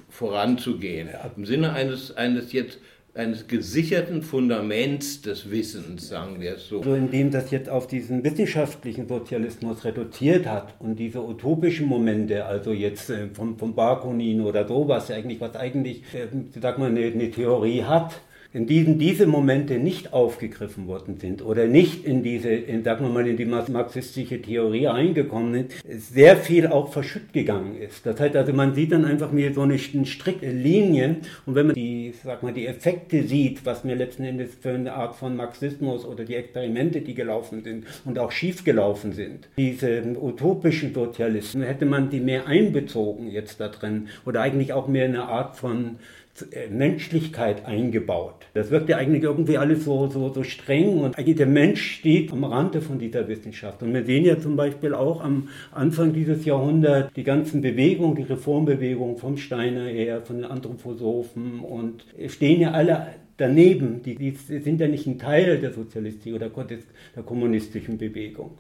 [0.10, 1.10] voranzugehen.
[1.36, 2.80] Im Sinne eines, eines jetzt
[3.16, 6.84] eines gesicherten Fundaments des Wissens, sagen wir es so.
[6.84, 12.74] So indem das jetzt auf diesen wissenschaftlichen Sozialismus reduziert hat und diese utopischen Momente, also
[12.74, 16.28] jetzt äh, vom, vom Bakunin oder sowas, eigentlich, was eigentlich, äh,
[16.62, 18.20] sag mal, eine, eine Theorie hat,
[18.56, 23.12] in denen diese Momente nicht aufgegriffen worden sind oder nicht in diese, in, sagen wir
[23.12, 28.06] mal, in die marxistische Theorie eingekommen sind, sehr viel auch verschütt gegangen ist.
[28.06, 31.76] Das heißt also, man sieht dann einfach mir so eine strikte Linie und wenn man
[31.76, 36.06] die, sag mal, die Effekte sieht, was mir letzten Endes für eine Art von Marxismus
[36.06, 41.86] oder die Experimente, die gelaufen sind und auch schief gelaufen sind, diese utopischen Sozialisten, hätte
[41.86, 46.25] man die mehr einbezogen jetzt da drin oder eigentlich auch mehr eine Art von äh,
[46.70, 48.48] Menschlichkeit eingebaut.
[48.54, 52.32] Das wirkt ja eigentlich irgendwie alles so, so, so streng und eigentlich der Mensch steht
[52.34, 53.82] am Rande von dieser Wissenschaft.
[53.82, 58.24] Und wir sehen ja zum Beispiel auch am Anfang dieses Jahrhunderts die ganzen Bewegungen, die
[58.24, 64.02] Reformbewegungen vom Steiner her, von den Anthroposophen und stehen ja alle daneben.
[64.04, 68.60] Die, die sind ja nicht ein Teil der Sozialistik oder der kommunistischen Bewegung.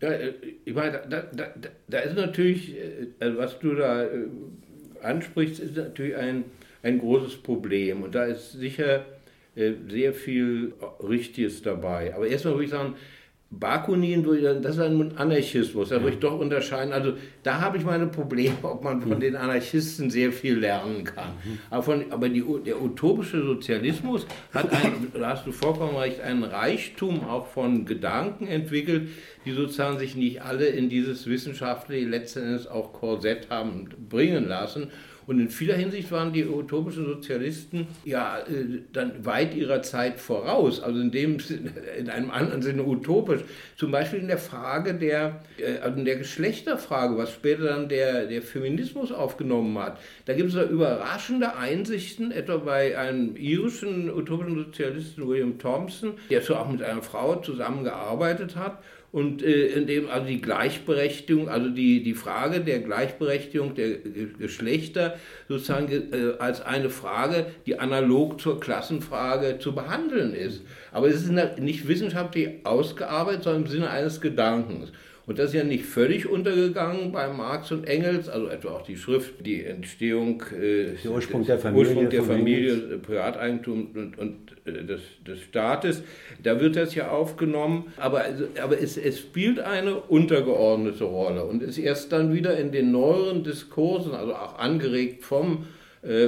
[0.00, 0.32] Ja, äh,
[0.64, 1.48] ich meine, da, da,
[1.88, 4.06] da ist natürlich, äh, also was du da
[5.02, 6.44] ansprichst, ist natürlich ein
[6.82, 8.02] ein großes Problem.
[8.02, 9.04] Und da ist sicher
[9.54, 10.74] äh, sehr viel
[11.06, 12.14] Richtiges dabei.
[12.14, 12.94] Aber erstmal würde ich sagen,
[13.50, 14.22] Bakunin,
[14.62, 16.92] das ist ein Anarchismus, da würde ich doch unterscheiden.
[16.92, 21.30] Also da habe ich meine Probleme, ob man von den Anarchisten sehr viel lernen kann.
[21.44, 21.58] Mhm.
[21.70, 26.44] Aber, von, aber die, der utopische Sozialismus hat, ein, da hast du vollkommen recht, einen
[26.44, 29.08] Reichtum auch von Gedanken entwickelt,
[29.46, 34.88] die sozusagen sich nicht alle in dieses wissenschaftliche, letztendlich auch Korsett haben bringen lassen.
[35.28, 40.82] Und in vieler Hinsicht waren die utopischen Sozialisten ja äh, dann weit ihrer Zeit voraus,
[40.82, 41.36] also in dem
[41.98, 43.42] in einem anderen Sinne utopisch.
[43.76, 48.24] Zum Beispiel in der Frage der, äh, also in der Geschlechterfrage, was später dann der,
[48.24, 50.00] der Feminismus aufgenommen hat.
[50.24, 56.40] Da gibt es da überraschende Einsichten, etwa bei einem irischen utopischen Sozialisten William Thompson, der
[56.40, 61.70] so auch mit einer Frau zusammengearbeitet hat und äh, in dem also die Gleichberechtigung, also
[61.70, 63.98] die, die Frage der Gleichberechtigung der
[64.38, 65.16] Geschlechter
[65.48, 70.62] sozusagen äh, als eine Frage, die analog zur Klassenfrage zu behandeln ist.
[70.92, 74.92] Aber es ist nicht wissenschaftlich ausgearbeitet, sondern im Sinne eines Gedankens.
[75.28, 78.96] Und das ist ja nicht völlig untergegangen bei Marx und Engels, also etwa auch die
[78.96, 85.00] Schrift, die Entstehung, äh, der Ursprung der Familie, Ursprung der Familie Privateigentum und, und des,
[85.26, 86.02] des Staates.
[86.42, 91.62] Da wird das ja aufgenommen, aber, also, aber es, es spielt eine untergeordnete Rolle und
[91.62, 95.77] ist erst dann wieder in den neueren Diskursen, also auch angeregt vom äh,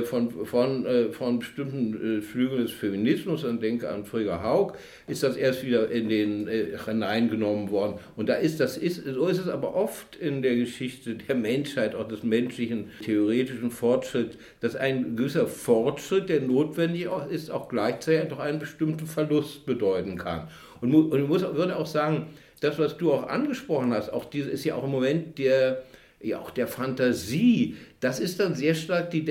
[0.02, 4.74] von, von, äh, von bestimmten äh, Flügeln des Feminismus, und denke an Frigga Haug,
[5.06, 6.48] ist das erst wieder in den
[6.84, 7.94] hineingenommen worden.
[8.16, 11.94] Und da ist das ist, so ist es aber oft in der Geschichte der Menschheit,
[11.94, 18.40] auch des menschlichen theoretischen Fortschritts, dass ein gewisser Fortschritt, der notwendig ist, auch gleichzeitig doch
[18.40, 20.48] einen bestimmten Verlust bedeuten kann.
[20.80, 22.26] Und, und ich muss, würde auch sagen,
[22.60, 25.82] das, was du auch angesprochen hast, auch diese ist ja auch im Moment der,
[26.22, 29.24] ja auch der Fantasie, das ist dann sehr stark die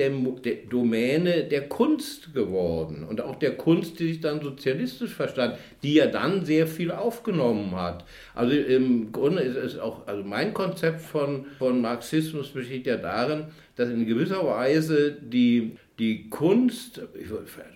[0.68, 6.06] Domäne der Kunst geworden und auch der Kunst, die sich dann sozialistisch verstand, die ja
[6.06, 8.04] dann sehr viel aufgenommen hat.
[8.34, 13.46] Also im Grunde ist es auch, also mein Konzept von, von Marxismus besteht ja darin,
[13.76, 17.00] dass in gewisser Weise die die Kunst,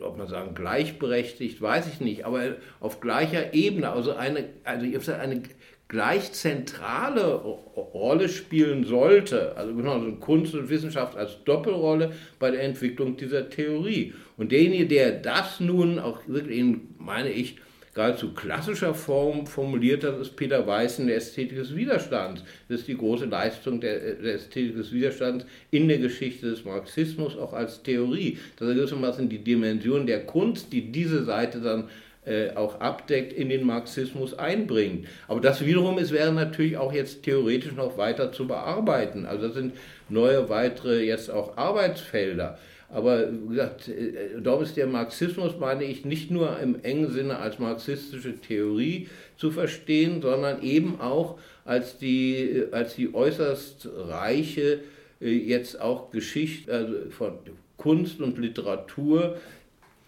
[0.00, 5.42] ob man sagen gleichberechtigt, weiß ich nicht, aber auf gleicher Ebene, also eine, also eine
[5.88, 12.62] gleich zentrale Rolle spielen sollte, also genau so Kunst und Wissenschaft als Doppelrolle bei der
[12.62, 14.14] Entwicklung dieser Theorie.
[14.38, 17.58] Und derjenige, der das nun auch wirklich in, meine ich,
[17.94, 22.42] geradezu klassischer Form formuliert hat, ist Peter Weiß in der Ästhetik des Widerstands.
[22.68, 27.37] Das ist die große Leistung der, der Ästhetik des Widerstands in der Geschichte des Marxismus,
[27.37, 28.38] auch als Theorie.
[28.57, 31.88] Das ist gewissermaßen die Dimension der Kunst, die diese Seite dann
[32.26, 35.07] äh, auch abdeckt, in den Marxismus einbringt.
[35.28, 39.26] Aber das wiederum ist, wäre natürlich auch jetzt theoretisch noch weiter zu bearbeiten.
[39.26, 39.74] Also das sind
[40.09, 42.59] neue, weitere jetzt auch Arbeitsfelder.
[42.94, 47.38] Aber wie gesagt, äh, darum ist der Marxismus, meine ich, nicht nur im engen Sinne
[47.38, 54.80] als marxistische Theorie zu verstehen, sondern eben auch als die, äh, als die äußerst reiche,
[55.20, 57.38] jetzt auch Geschichte also von
[57.76, 59.38] Kunst und Literatur,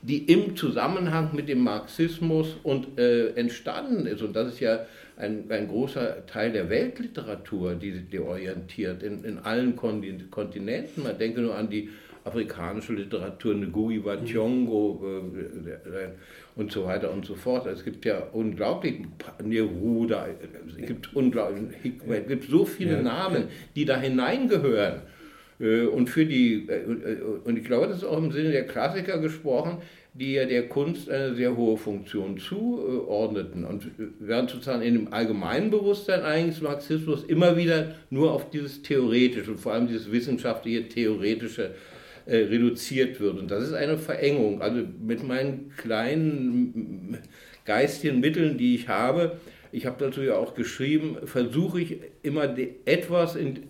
[0.03, 4.23] die im Zusammenhang mit dem Marxismus und, äh, entstanden ist.
[4.23, 9.39] Und das ist ja ein, ein großer Teil der Weltliteratur, die, die orientiert in, in
[9.39, 11.03] allen Kontinenten.
[11.03, 11.89] Man denke nur an die
[12.27, 16.09] afrikanische Literatur, Ngugi wa Thiong'o äh, äh,
[16.57, 17.67] und so weiter und so fort.
[17.67, 19.03] Es gibt ja unglaublich
[19.43, 20.27] Neruda,
[20.69, 21.63] es gibt unglaublich
[22.09, 23.03] es gibt so viele ja.
[23.03, 25.03] Namen, die da hineingehören.
[25.61, 29.19] Äh, und für die, äh, und ich glaube, das ist auch im Sinne der Klassiker
[29.19, 29.79] gesprochen,
[30.19, 33.65] die ja der Kunst eine sehr hohe Funktion zuordneten.
[33.65, 39.51] Und während sozusagen in dem allgemeinen Bewusstsein eigentlich Marxismus immer wieder nur auf dieses Theoretische
[39.51, 41.73] und vor allem dieses wissenschaftliche Theoretische
[42.27, 43.39] äh, reduziert wird.
[43.39, 44.61] Und das ist eine Verengung.
[44.61, 47.19] Also mit meinen kleinen
[47.65, 49.39] geistigen Mitteln, die ich habe,
[49.73, 53.65] ich habe dazu ja auch geschrieben, versuche ich immer etwas in,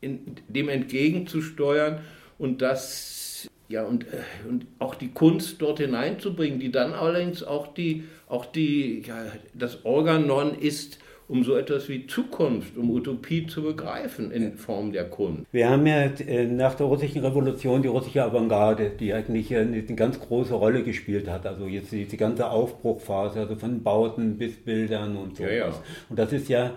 [0.00, 2.00] in dem entgegenzusteuern
[2.38, 7.74] und das ja und, äh, und auch die Kunst dort hineinzubringen, die dann allerdings auch
[7.74, 13.62] die auch die ja, das Organon ist, um so etwas wie Zukunft, um Utopie zu
[13.62, 15.42] begreifen in Form der Kunst.
[15.52, 20.20] Wir haben ja äh, nach der russischen Revolution die russische Avantgarde, die eigentlich eine, ganz
[20.20, 21.46] große Rolle gespielt hat.
[21.46, 25.44] Also jetzt die, die ganze Aufbruchphase, also von Bauten bis Bildern und so.
[25.44, 25.74] Ja, ja.
[26.08, 26.72] Und das ist ja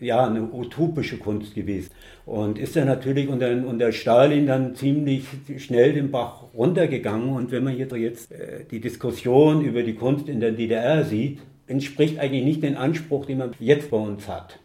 [0.00, 1.90] ja, eine utopische Kunst gewesen.
[2.24, 5.24] Und ist dann natürlich unter, unter Stalin dann ziemlich
[5.58, 7.30] schnell den Bach runtergegangen.
[7.30, 11.40] Und wenn man hier jetzt äh, die Diskussion über die Kunst in der DDR sieht,
[11.68, 14.58] entspricht eigentlich nicht den Anspruch, den man jetzt bei uns hat.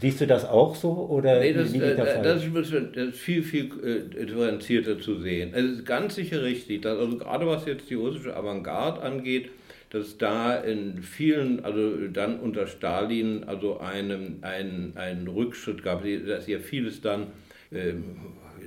[0.00, 0.90] Siehst du das auch so?
[1.10, 5.50] Oder nee, das, äh, das, ist, das, ist, viel, viel äh, differenzierter zu sehen.
[5.54, 9.50] Es ist ganz sicher richtig, dass also gerade was jetzt die russische Avantgarde angeht,
[9.90, 16.46] dass da in vielen, also dann unter Stalin, also einen, einen, einen Rückschritt gab, dass
[16.46, 17.28] ja vieles dann,
[17.72, 17.94] äh,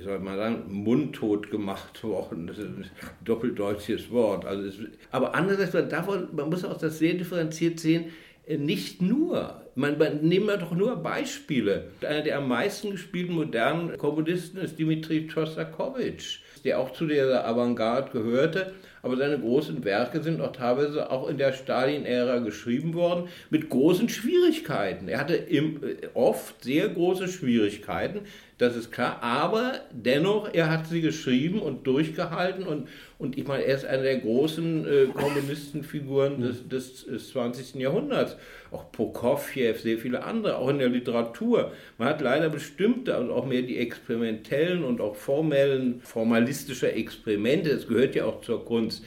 [0.02, 2.48] wie soll man sagen, mundtot gemacht worden.
[2.48, 2.90] Das ist ein
[3.24, 4.44] doppeldeutsches Wort.
[4.44, 4.74] Also es,
[5.12, 8.06] aber andererseits, man, davon, man muss auch das sehr differenziert sehen,
[8.46, 9.62] äh, nicht nur.
[9.76, 11.92] Man, man nehmen wir doch nur Beispiele.
[12.06, 18.10] Einer der am meisten gespielten modernen Komponisten ist Dimitri Schostakowitsch, der auch zu der Avantgarde
[18.10, 23.68] gehörte aber seine großen Werke sind auch teilweise auch in der Stalin-Ära geschrieben worden, mit
[23.68, 25.08] großen Schwierigkeiten.
[25.08, 28.20] Er hatte im, äh, oft sehr große Schwierigkeiten,
[28.58, 32.88] das ist klar, aber dennoch, er hat sie geschrieben und durchgehalten und,
[33.18, 37.74] und ich meine, er ist eine der großen äh, Kommunistenfiguren des, des, des 20.
[37.76, 38.36] Jahrhunderts.
[38.70, 41.72] Auch Prokofjew, sehr viele andere, auch in der Literatur.
[41.98, 47.88] Man hat leider bestimmte, also auch mehr die experimentellen und auch formellen, formalistische Experimente, das
[47.88, 49.04] gehört ja auch zur Kunst,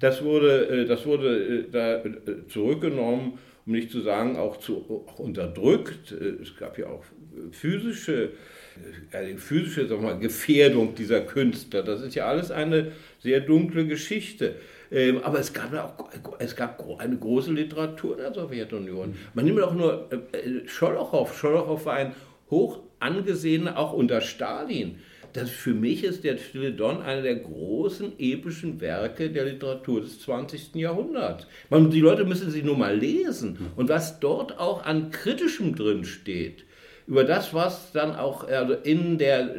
[0.00, 5.04] das wurde, äh, das wurde äh, da äh, zurückgenommen, um nicht zu sagen, auch, zu,
[5.06, 6.12] auch unterdrückt.
[6.12, 7.04] Es gab ja auch
[7.52, 8.30] physische
[9.12, 11.82] eine physische sag mal, Gefährdung dieser Künstler.
[11.82, 14.56] Das ist ja alles eine sehr dunkle Geschichte.
[14.90, 19.14] Ähm, aber es gab auch es gab eine große Literatur in der Sowjetunion.
[19.34, 21.32] Man nimmt auch nur äh, Scholochow.
[21.34, 22.14] Scholochow war ein
[22.50, 24.98] hoch angesehener, auch unter Stalin.
[25.34, 30.20] Das für mich ist der Stille Don einer der großen epischen Werke der Literatur des
[30.20, 30.74] 20.
[30.74, 31.46] Jahrhunderts.
[31.68, 33.58] Man, die Leute müssen sie nur mal lesen.
[33.76, 36.64] Und was dort auch an Kritischem drin steht,
[37.08, 39.54] über das, was dann auch also in der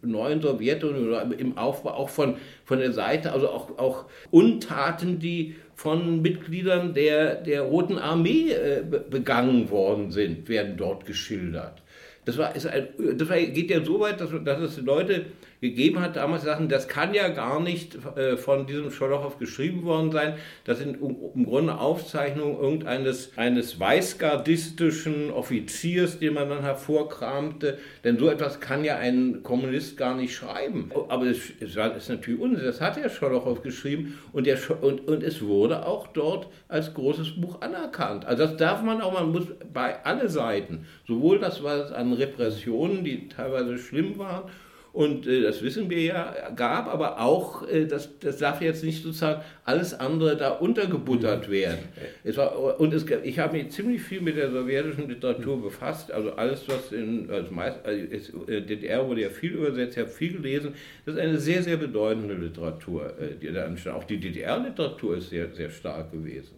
[0.00, 5.56] neuen Sowjetunion oder im Aufbau auch von, von der Seite, also auch, auch Untaten, die
[5.74, 11.82] von Mitgliedern der, der Roten Armee äh, begangen worden sind, werden dort geschildert.
[12.26, 15.26] Das, war, ist ein, das war, geht ja so weit, dass, dass es Leute
[15.64, 20.12] gegeben hat, damals sagten, das kann ja gar nicht äh, von diesem Scholochow geschrieben worden
[20.12, 20.34] sein.
[20.64, 27.78] Das sind im Grunde Aufzeichnungen irgendeines eines weißgardistischen Offiziers, den man dann hervorkramte.
[28.04, 30.90] Denn so etwas kann ja ein Kommunist gar nicht schreiben.
[31.08, 32.66] Aber es, es ist natürlich Unsinn.
[32.66, 37.40] Das hat ja Scholochow geschrieben und, der, und, und es wurde auch dort als großes
[37.40, 38.26] Buch anerkannt.
[38.26, 43.02] Also das darf man auch, man muss bei alle Seiten, sowohl das, was an Repressionen,
[43.02, 44.50] die teilweise schlimm waren,
[44.94, 49.02] und äh, das wissen wir ja, gab, aber auch, äh, das, das darf jetzt nicht
[49.02, 51.52] sozusagen alles andere da untergebuttert mhm.
[51.52, 51.78] werden.
[52.22, 56.34] Es war, und es, ich habe mich ziemlich viel mit der sowjetischen Literatur befasst, also
[56.34, 60.34] alles, was in also meist, also äh, DDR wurde ja viel übersetzt, ich habe viel
[60.34, 60.74] gelesen.
[61.04, 63.96] Das ist eine sehr, sehr bedeutende Literatur, äh, die da entstand.
[63.96, 66.54] Auch die DDR-Literatur ist sehr, sehr stark gewesen.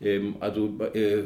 [0.00, 1.24] Ähm, also, äh,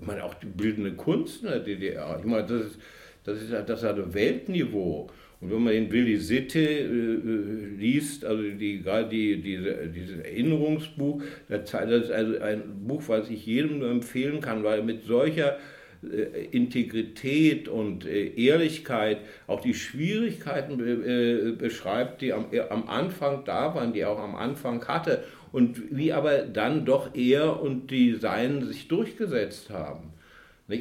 [0.00, 2.18] meine, auch die bildende Kunst in der DDR.
[2.18, 2.80] Ich meine, das ist,
[3.22, 5.08] das ist, das hat ein Weltniveau.
[5.42, 10.20] Und wenn man den Willi Sitte äh, äh, liest, also die, gerade die, diese, dieses
[10.20, 15.58] Erinnerungsbuch, das ist also ein Buch, was ich jedem nur empfehlen kann, weil mit solcher
[16.04, 23.44] äh, Integrität und äh, Ehrlichkeit auch die Schwierigkeiten äh, beschreibt, die am, äh, am Anfang
[23.44, 27.90] da waren, die er auch am Anfang hatte und wie aber dann doch er und
[27.90, 30.11] die Seinen sich durchgesetzt haben.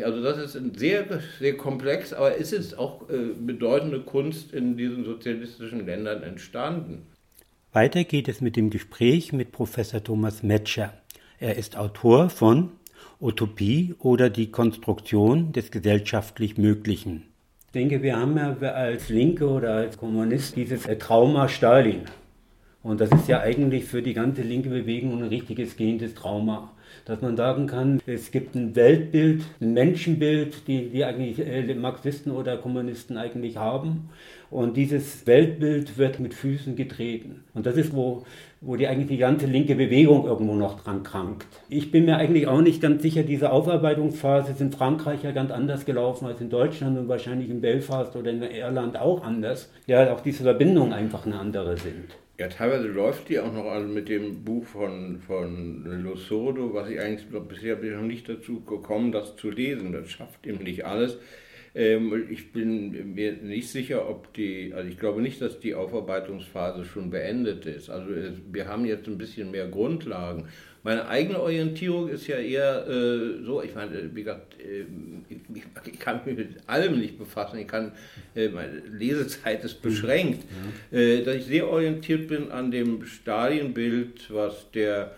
[0.04, 1.06] Also das ist sehr,
[1.40, 7.08] sehr komplex, aber es ist auch äh, bedeutende Kunst in diesen sozialistischen Ländern entstanden.
[7.74, 10.94] Weiter geht es mit dem Gespräch mit Professor Thomas Metscher.
[11.40, 12.72] Er ist Autor von
[13.20, 17.24] Utopie oder die Konstruktion des gesellschaftlich Möglichen.
[17.68, 22.02] Ich denke, wir haben ja als Linke oder als Kommunist dieses Trauma Stalin.
[22.84, 26.72] Und das ist ja eigentlich für die ganze linke Bewegung ein richtiges gehendes Trauma
[27.06, 32.32] dass man sagen kann, es gibt ein Weltbild, ein Menschenbild, die, die eigentlich äh, Marxisten
[32.32, 34.10] oder Kommunisten eigentlich haben.
[34.50, 37.46] Und dieses Weltbild wird mit Füßen getreten.
[37.54, 38.24] Und das ist, wo,
[38.60, 41.48] wo die eigentlich die ganze linke Bewegung irgendwo noch dran krankt.
[41.70, 45.52] Ich bin mir eigentlich auch nicht ganz sicher, diese Aufarbeitungsphase ist in Frankreich ja ganz
[45.52, 49.72] anders gelaufen als in Deutschland und wahrscheinlich in Belfast oder in Irland auch anders.
[49.88, 52.10] Ja, auch diese Verbindungen einfach eine andere sind.
[52.42, 57.00] Ja, teilweise läuft die auch noch also mit dem Buch von, von Losordo, was ich
[57.00, 59.92] eigentlich bisher bin noch nicht dazu gekommen, das zu lesen.
[59.92, 61.20] Das schafft eben nicht alles.
[61.76, 66.84] Ähm, ich bin mir nicht sicher, ob die, also ich glaube nicht, dass die Aufarbeitungsphase
[66.84, 67.92] schon beendet ist.
[67.92, 68.12] Also
[68.52, 70.48] wir haben jetzt ein bisschen mehr Grundlagen.
[70.84, 74.86] Meine eigene Orientierung ist ja eher äh, so, ich meine, wie gesagt, äh,
[75.30, 77.92] ich, ich, kann mich mit allem nicht befassen, ich kann,
[78.36, 80.44] äh, meine Lesezeit ist beschränkt,
[80.92, 80.98] ja.
[80.98, 85.12] Äh, dass ich sehr orientiert bin an dem Stalienbild, was der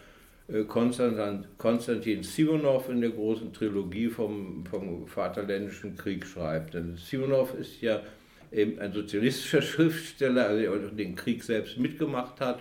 [0.49, 6.73] äh, Konstantin, Konstantin Simonov in der großen Trilogie vom, vom Vaterländischen Krieg schreibt.
[6.73, 8.01] Denn Simonov ist ja
[8.51, 12.59] eben ein sozialistischer Schriftsteller, also der den Krieg selbst mitgemacht hat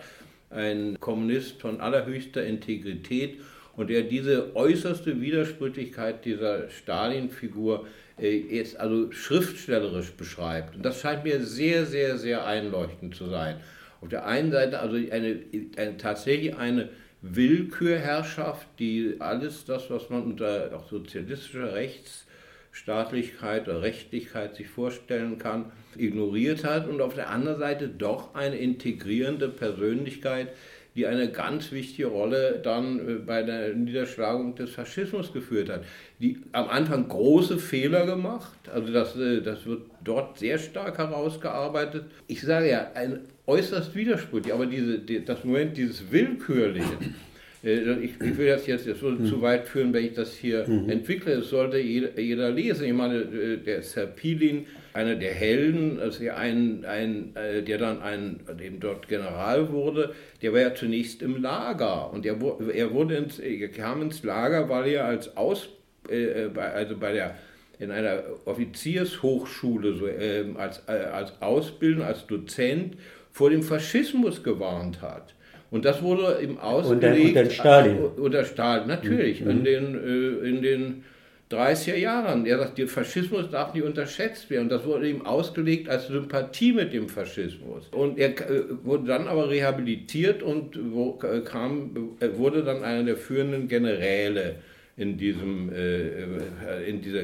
[0.52, 3.40] ein Kommunist von allerhöchster Integrität
[3.76, 7.86] und der diese äußerste Widersprüchlichkeit dieser Stalin-Figur
[8.18, 10.76] äh, jetzt also schriftstellerisch beschreibt.
[10.76, 13.56] Und das scheint mir sehr, sehr, sehr einleuchtend zu sein.
[14.00, 15.40] Auf der einen Seite also eine,
[15.76, 16.90] eine tatsächlich eine
[17.22, 22.26] Willkürherrschaft, die alles das, was man unter auch sozialistischer Rechts
[22.72, 28.56] Staatlichkeit oder Rechtlichkeit sich vorstellen kann, ignoriert hat und auf der anderen Seite doch eine
[28.56, 30.48] integrierende Persönlichkeit,
[30.94, 35.84] die eine ganz wichtige Rolle dann äh, bei der Niederschlagung des Faschismus geführt hat.
[36.18, 42.04] Die am Anfang große Fehler gemacht, also das, äh, das wird dort sehr stark herausgearbeitet.
[42.26, 47.14] Ich sage ja, ein äußerst widersprüchlich, aber diese, das Moment dieses Willkürlichen,
[47.62, 49.26] ich, ich, will das jetzt, das würde mhm.
[49.26, 50.88] zu weit führen, wenn ich das hier mhm.
[50.88, 51.34] entwickle.
[51.34, 52.86] Es sollte jeder, jeder, lesen.
[52.86, 58.40] Ich meine, äh, der Serpilin, einer der Helden, also ein, ein, äh, der dann ein,
[58.60, 62.36] dem dort General wurde, der war ja zunächst im Lager und er,
[62.74, 65.68] er wurde ins, er kam ins Lager, weil er als Aus,
[66.08, 67.36] äh, also bei der
[67.78, 72.96] in einer Offiziershochschule so, äh, als, äh, als Ausbildung, als Dozent
[73.30, 75.34] vor dem Faschismus gewarnt hat.
[75.72, 77.28] Und das wurde im ausgelegt.
[77.28, 77.98] Unter, unter Stalin.
[78.16, 79.40] Unter Stalin, natürlich.
[79.40, 79.50] Mhm.
[79.50, 81.04] In, den, äh, in den
[81.50, 82.44] 30er Jahren.
[82.44, 84.64] Er sagt, der Faschismus darf nicht unterschätzt werden.
[84.64, 87.88] Und das wurde ihm ausgelegt als Sympathie mit dem Faschismus.
[87.90, 93.16] Und er äh, wurde dann aber rehabilitiert und wo, äh, kam, wurde dann einer der
[93.16, 94.56] führenden Generäle
[94.98, 97.22] in, diesem, äh, in dieser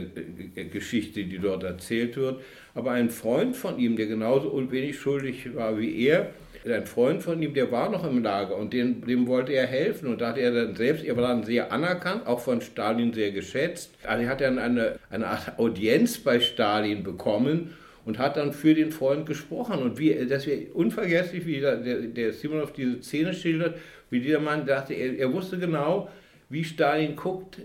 [0.72, 2.40] Geschichte, die dort erzählt wird.
[2.74, 6.30] Aber ein Freund von ihm, der genauso unwenig schuldig war wie er,
[6.66, 10.08] ein Freund von ihm, der war noch im Lager und dem, dem wollte er helfen.
[10.08, 13.30] Und da hat er dann selbst, er war dann sehr anerkannt, auch von Stalin sehr
[13.30, 13.90] geschätzt.
[14.04, 18.74] Also er hat dann eine, eine Art Audienz bei Stalin bekommen und hat dann für
[18.74, 19.80] den Freund gesprochen.
[19.80, 23.78] Und wie, das wäre unvergesslich, wie der, der, Simonov diese Szene schildert,
[24.10, 26.08] wie dieser Mann dachte, er, er wusste genau,
[26.48, 27.58] wie Stalin guckt.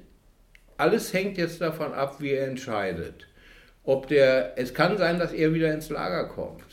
[0.78, 3.28] Alles hängt jetzt davon ab, wie er entscheidet.
[3.86, 6.73] Ob der, es kann sein, dass er wieder ins Lager kommt.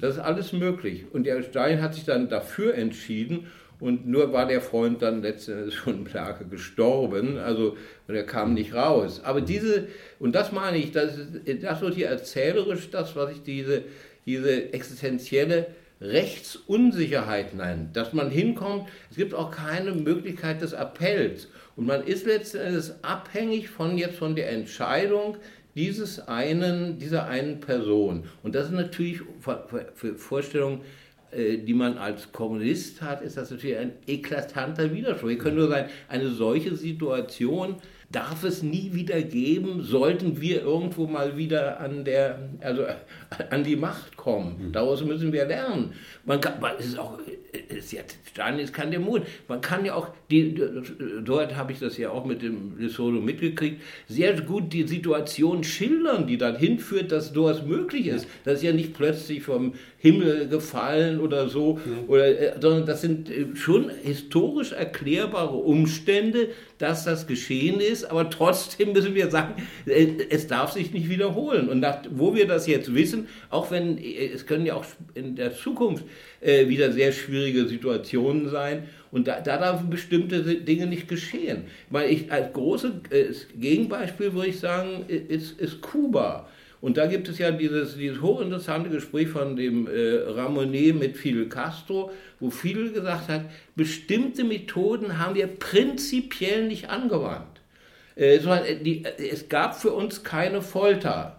[0.00, 1.04] Das ist alles möglich.
[1.12, 3.46] Und der Stalin hat sich dann dafür entschieden
[3.80, 7.76] und nur war der Freund dann letztendlich schon im Lager gestorben, also
[8.08, 9.20] er kam nicht raus.
[9.24, 9.86] Aber diese,
[10.18, 11.12] und das meine ich, das,
[11.60, 13.82] das wird hier erzählerisch das, was ich diese,
[14.26, 15.68] diese existenzielle
[16.00, 22.26] Rechtsunsicherheit nenne, dass man hinkommt, es gibt auch keine Möglichkeit des Appells und man ist
[22.26, 25.36] letztendlich abhängig von jetzt von der Entscheidung
[25.78, 28.24] dieses einen, dieser einen Person.
[28.42, 29.20] Und das ist natürlich
[29.94, 30.80] für Vorstellungen,
[31.30, 35.28] äh, die man als Kommunist hat, ist das natürlich ein eklatanter Widerspruch.
[35.28, 37.76] Wir können nur sagen, eine solche Situation
[38.10, 42.84] darf es nie wieder geben, sollten wir irgendwo mal wieder an, der, also
[43.50, 44.56] an die Macht kommen.
[44.58, 44.72] Mhm.
[44.72, 45.92] Daraus müssen wir lernen.
[46.26, 47.18] Man kann, es ist auch,
[47.68, 49.22] es ist ja, Stalin ist kein Dämon.
[49.48, 50.54] Man kann ja auch, die,
[51.24, 56.26] dort habe ich das ja auch mit dem Lesolo mitgekriegt, sehr gut die Situation schildern,
[56.26, 58.26] die dann hinführt, dass sowas möglich ist.
[58.44, 61.92] Das ist ja nicht plötzlich vom Himmel gefallen oder so, ja.
[62.06, 68.30] oder, äh, sondern das sind äh, schon historisch erklärbare Umstände, dass das geschehen ist, aber
[68.30, 69.54] trotzdem müssen wir sagen,
[69.86, 71.68] äh, es darf sich nicht wiederholen.
[71.68, 75.54] Und nach, wo wir das jetzt wissen, auch wenn es können ja auch in der
[75.54, 76.04] Zukunft
[76.40, 78.84] äh, wieder sehr schwierige Situationen sein.
[79.10, 81.64] Und da, da dürfen bestimmte Dinge nicht geschehen.
[81.90, 86.48] Weil ich als großes äh, Gegenbeispiel würde ich sagen, ist, ist Kuba.
[86.80, 91.48] Und da gibt es ja dieses, dieses hochinteressante Gespräch von dem äh, Ramonet mit Fidel
[91.48, 97.58] Castro, wo Fidel gesagt hat, bestimmte Methoden haben wir prinzipiell nicht angewandt.
[98.16, 101.37] Äh, äh, äh, es gab für uns keine Folter.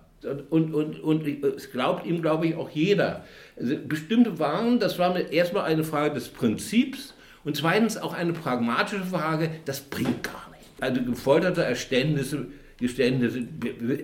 [0.50, 3.24] Und, und, und es glaubt ihm, glaube ich, auch jeder.
[3.58, 7.14] Also bestimmte Waren, das war erstmal eine Frage des Prinzips
[7.44, 10.68] und zweitens auch eine pragmatische Frage, das bringt gar nichts.
[10.82, 12.48] Also gefolterte Erständnisse
[12.80, 13.46] Geständnisse.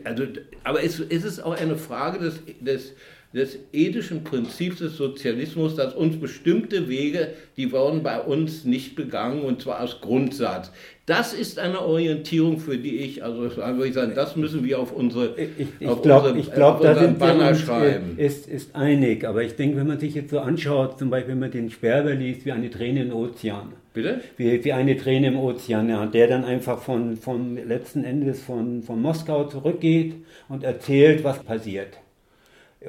[0.04, 0.24] Also,
[0.64, 2.94] aber es, es ist auch eine Frage des, des,
[3.34, 9.42] des ethischen Prinzips des Sozialismus, dass uns bestimmte Wege, die wurden bei uns nicht begangen
[9.42, 10.72] und zwar aus Grundsatz.
[11.06, 14.92] Das ist eine Orientierung, für die ich, also würde ich sagen, das müssen wir auf
[14.92, 18.18] unsere Ich, ich glaube, glaub, da sind Banner wir schreiben.
[18.18, 21.40] Ist, ist einig, aber ich denke, wenn man sich jetzt so anschaut, zum Beispiel wenn
[21.40, 23.74] man den Sperber liest, wie eine Träne im Ozean.
[23.94, 24.22] Bitte?
[24.38, 28.82] Wie, wie eine Träne im Ozean, ja, der dann einfach von, vom letzten Endes von,
[28.82, 30.16] von Moskau zurückgeht
[30.50, 31.98] und erzählt, was passiert.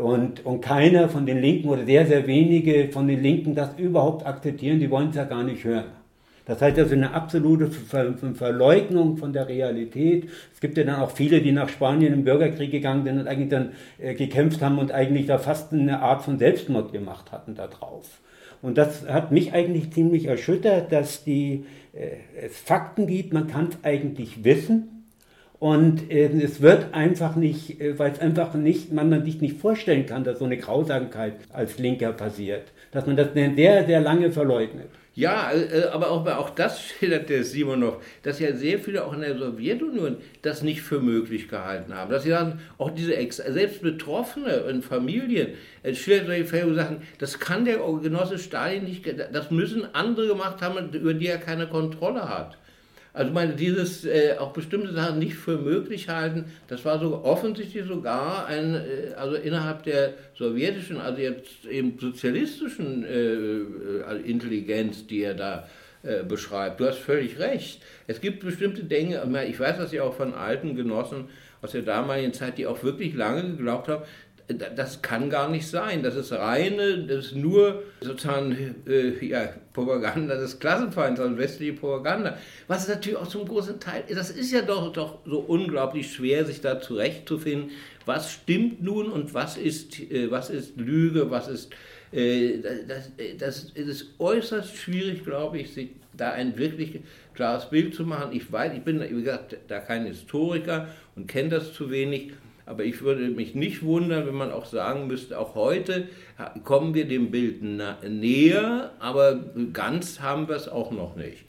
[0.00, 4.26] Und, und keiner von den Linken oder sehr, sehr wenige von den Linken das überhaupt
[4.26, 5.86] akzeptieren, die wollen es ja gar nicht hören.
[6.46, 10.28] Das heißt also eine absolute Ver Verleugnung von der Realität.
[10.54, 13.48] Es gibt ja dann auch viele, die nach Spanien im Bürgerkrieg gegangen sind und eigentlich
[13.48, 17.66] dann äh, gekämpft haben und eigentlich da fast eine Art von Selbstmord gemacht hatten da
[17.66, 18.20] drauf.
[18.62, 22.10] Und das hat mich eigentlich ziemlich erschüttert, dass die, äh,
[22.46, 24.95] es Fakten gibt, man kann es eigentlich wissen,
[25.66, 30.06] und äh, es wird einfach nicht, äh, weil es einfach nicht, man sich nicht vorstellen
[30.06, 32.68] kann, dass so eine Grausamkeit als Linker passiert.
[32.92, 34.86] Dass man das sehr, sehr lange verleugnet.
[35.16, 39.12] Ja, äh, aber auch, auch das schildert der Simon noch, dass ja sehr viele auch
[39.12, 42.12] in der Sowjetunion das nicht für möglich gehalten haben.
[42.12, 45.48] Dass sie sagen, auch diese Ex selbst Betroffene in Familien,
[45.82, 50.62] es schildert solche Fälle, sagen, das kann der Genosse Stalin nicht, das müssen andere gemacht
[50.62, 52.56] haben, über die er keine Kontrolle hat.
[53.16, 57.86] Also meine, dieses äh, auch bestimmte Sachen nicht für möglich halten, das war so offensichtlich
[57.86, 65.22] sogar ein, äh, also innerhalb der sowjetischen, also jetzt eben sozialistischen äh, äh Intelligenz, die
[65.22, 65.66] er da
[66.02, 66.78] äh, beschreibt.
[66.78, 67.80] Du hast völlig recht.
[68.06, 71.30] Es gibt bestimmte Dinge, ich weiß das ja auch von alten Genossen
[71.62, 74.04] aus der damaligen Zeit, die auch wirklich lange geglaubt haben,
[74.48, 76.02] das kann gar nicht sein.
[76.02, 82.38] Das ist reine, das ist nur sozusagen äh, ja, Propaganda des Klassenfeinds, also westliche Propaganda.
[82.68, 86.60] Was natürlich auch zum großen Teil, das ist ja doch, doch so unglaublich schwer, sich
[86.60, 87.70] da zurechtzufinden.
[88.04, 91.72] Was stimmt nun und was ist, äh, was ist Lüge, was ist.
[92.12, 97.00] Äh, das, das ist äußerst schwierig, glaube ich, sich da ein wirklich
[97.34, 98.30] klares Bild zu machen.
[98.32, 102.32] Ich weiß, ich bin, wie gesagt, da kein Historiker und kenne das zu wenig.
[102.66, 106.08] Aber ich würde mich nicht wundern, wenn man auch sagen müsste, auch heute
[106.64, 109.40] kommen wir dem Bild näher, aber
[109.72, 111.44] ganz haben wir es auch noch nicht.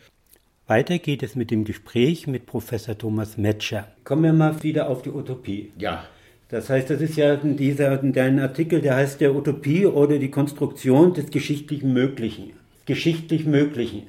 [0.67, 3.87] Weiter geht es mit dem Gespräch mit Professor Thomas Metscher.
[4.03, 5.71] Kommen wir mal wieder auf die Utopie.
[5.77, 6.05] Ja.
[6.49, 11.13] Das heißt, das ist ja dieser, dein Artikel, der heißt der Utopie oder die Konstruktion
[11.13, 12.53] des geschichtlichen Möglichen.
[12.85, 14.03] Geschichtlich Möglichen.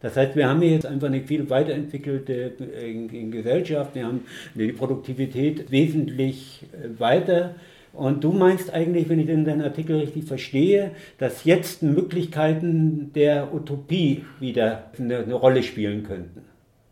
[0.00, 4.24] Das heißt, wir haben hier jetzt einfach eine viel weiterentwickelte äh, Gesellschaft, wir haben
[4.54, 7.56] die Produktivität wesentlich äh, weiter
[7.92, 14.24] und du meinst eigentlich, wenn ich den Artikel richtig verstehe, dass jetzt Möglichkeiten der Utopie
[14.38, 16.42] wieder eine, eine Rolle spielen könnten.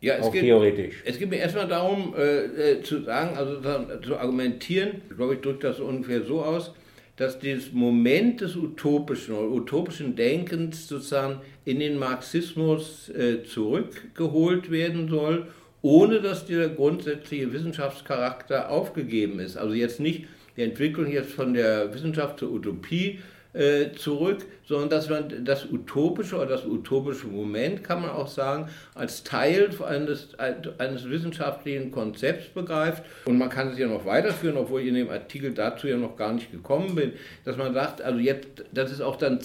[0.00, 1.02] Ja, es auch geht, theoretisch.
[1.04, 3.61] Es geht mir erstmal darum äh, äh zu sagen, also
[4.00, 6.74] zu argumentieren, ich glaube, ich drücke das ungefähr so aus,
[7.16, 15.08] dass dieses Moment des utopischen oder utopischen Denkens sozusagen in den Marxismus äh, zurückgeholt werden
[15.08, 15.46] soll,
[15.82, 19.56] ohne dass der grundsätzliche Wissenschaftscharakter aufgegeben ist.
[19.56, 23.20] Also jetzt nicht die Entwicklung jetzt von der Wissenschaft zur Utopie
[23.57, 28.68] äh, zurück, sondern dass man das utopische oder das utopische Moment, kann man auch sagen,
[28.94, 33.02] als Teil eines, eines wissenschaftlichen Konzepts begreift.
[33.24, 36.16] Und man kann es ja noch weiterführen, obwohl ich in dem Artikel dazu ja noch
[36.16, 37.12] gar nicht gekommen bin,
[37.44, 39.40] dass man sagt, also jetzt, dass es auch dann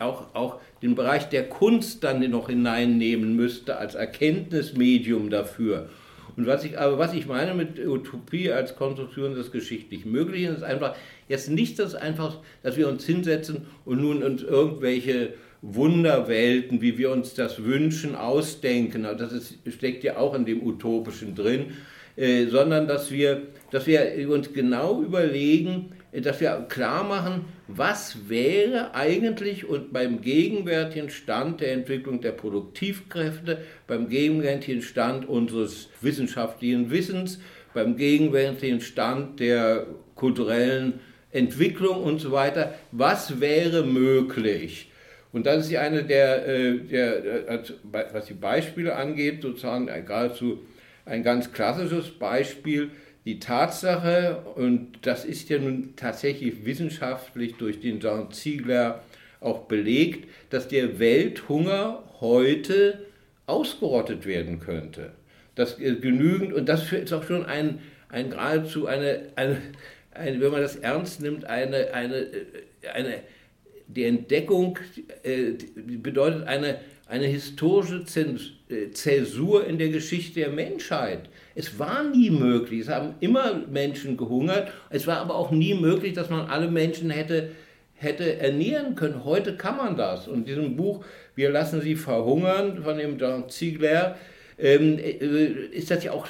[0.00, 5.88] auch, auch den Bereich der Kunst dann noch hineinnehmen müsste als Erkenntnismedium dafür.
[6.36, 10.62] Und was ich, aber was ich meine mit Utopie als Konstruktion des geschichtlich Möglichen, ist
[10.62, 10.94] einfach
[11.32, 17.10] jetzt nicht das einfach, dass wir uns hinsetzen und nun uns irgendwelche Wunderwelten, wie wir
[17.10, 19.04] uns das wünschen, ausdenken.
[19.06, 21.72] Also das ist, steckt ja auch in dem Utopischen drin,
[22.16, 28.94] äh, sondern dass wir, dass wir uns genau überlegen, dass wir klar machen, was wäre
[28.94, 37.40] eigentlich und beim gegenwärtigen Stand der Entwicklung der Produktivkräfte, beim gegenwärtigen Stand unseres wissenschaftlichen Wissens,
[37.72, 41.00] beim gegenwärtigen Stand der kulturellen
[41.32, 44.90] Entwicklung und so weiter, was wäre möglich?
[45.32, 47.58] Und das ist ja eine der, äh, der, äh,
[48.12, 50.60] was die Beispiele angeht, sozusagen geradezu
[51.04, 52.90] ein ganz klassisches Beispiel,
[53.24, 59.02] die Tatsache, und das ist ja nun tatsächlich wissenschaftlich durch den Jean Ziegler
[59.40, 63.06] auch belegt, dass der Welthunger heute
[63.46, 65.12] ausgerottet werden könnte.
[65.54, 69.58] Das genügend, und das ist auch schon ein, ein geradezu eine, eine,
[70.14, 72.26] eine, wenn man das ernst nimmt, eine, eine,
[72.94, 73.22] eine
[73.86, 74.78] die Entdeckung
[75.22, 81.28] äh, bedeutet eine, eine historische Zäsur in der Geschichte der Menschheit.
[81.54, 86.14] Es war nie möglich, es haben immer Menschen gehungert, es war aber auch nie möglich,
[86.14, 87.50] dass man alle Menschen hätte,
[87.94, 89.24] hätte ernähren können.
[89.24, 90.26] Heute kann man das.
[90.26, 91.04] Und in diesem Buch,
[91.34, 94.18] Wir lassen sie verhungern, von dem John Ziegler,
[94.58, 96.26] ähm, äh, ist das ja auch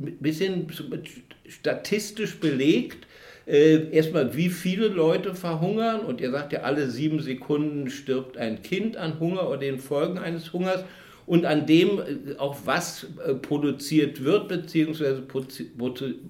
[0.00, 0.68] ein bisschen
[1.48, 3.06] statistisch belegt.
[3.46, 8.62] Äh, erstmal, wie viele Leute verhungern und ihr sagt ja, alle sieben Sekunden stirbt ein
[8.62, 10.84] Kind an Hunger oder den Folgen eines Hungers
[11.26, 15.20] und an dem äh, auch was äh, produziert wird bzw.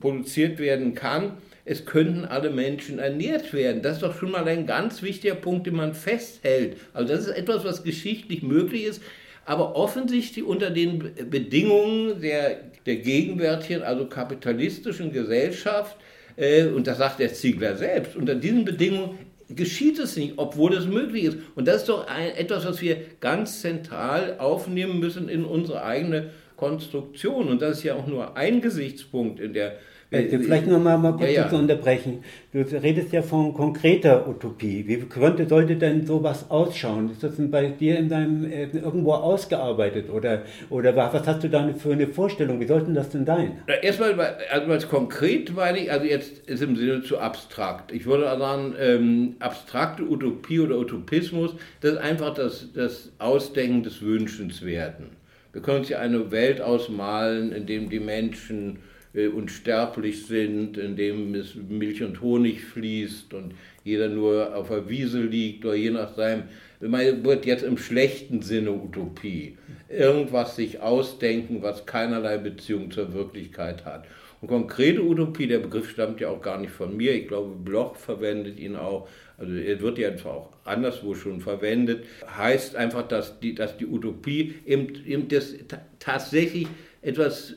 [0.00, 1.34] produziert werden kann.
[1.64, 3.80] Es könnten alle Menschen ernährt werden.
[3.80, 6.76] Das ist doch schon mal ein ganz wichtiger Punkt, den man festhält.
[6.92, 9.02] Also das ist etwas, was geschichtlich möglich ist,
[9.46, 15.96] aber offensichtlich unter den Bedingungen der, der gegenwärtigen, also kapitalistischen Gesellschaft,
[16.36, 19.18] äh, und das sagt der Ziegler selbst, unter diesen Bedingungen
[19.48, 21.38] geschieht es nicht, obwohl es möglich ist.
[21.54, 26.30] Und das ist doch ein, etwas, was wir ganz zentral aufnehmen müssen in unsere eigene
[26.56, 27.48] Konstruktion.
[27.48, 29.76] Und das ist ja auch nur ein Gesichtspunkt in der
[30.14, 31.48] äh, vielleicht noch mal, mal kurz ja, ja.
[31.48, 32.24] zu unterbrechen.
[32.52, 34.84] Du redest ja von konkreter Utopie.
[34.86, 37.10] Wie könnte, sollte denn sowas ausschauen?
[37.10, 41.68] Ist das bei dir in deinem äh, irgendwo ausgearbeitet oder, oder was hast du da
[41.74, 42.60] für eine Vorstellung?
[42.60, 43.58] Wie sollten das denn sein?
[43.82, 44.18] Erstmal,
[44.50, 47.92] also als konkret meine ich, also jetzt ist im Sinne zu abstrakt.
[47.92, 54.00] Ich würde sagen, ähm, abstrakte Utopie oder Utopismus, das ist einfach das, das Ausdenken des
[54.00, 55.06] Wünschenswerten.
[55.52, 60.96] Wir können uns ja eine Welt ausmalen, in dem die Menschen äh, unsterblich sind, in
[60.96, 63.54] dem es Milch und Honig fließt und
[63.84, 66.44] jeder nur auf der Wiese liegt oder je nach seinem,
[66.80, 69.56] man wird jetzt im schlechten Sinne Utopie.
[69.88, 74.04] Irgendwas sich ausdenken, was keinerlei Beziehung zur Wirklichkeit hat.
[74.40, 77.96] Und konkrete Utopie, der Begriff stammt ja auch gar nicht von mir, ich glaube Bloch
[77.96, 79.08] verwendet ihn auch,
[79.38, 82.04] also er wird ja auch anderswo schon verwendet,
[82.36, 85.54] heißt einfach, dass die, dass die Utopie eben, eben das
[85.98, 86.66] tatsächlich
[87.00, 87.54] etwas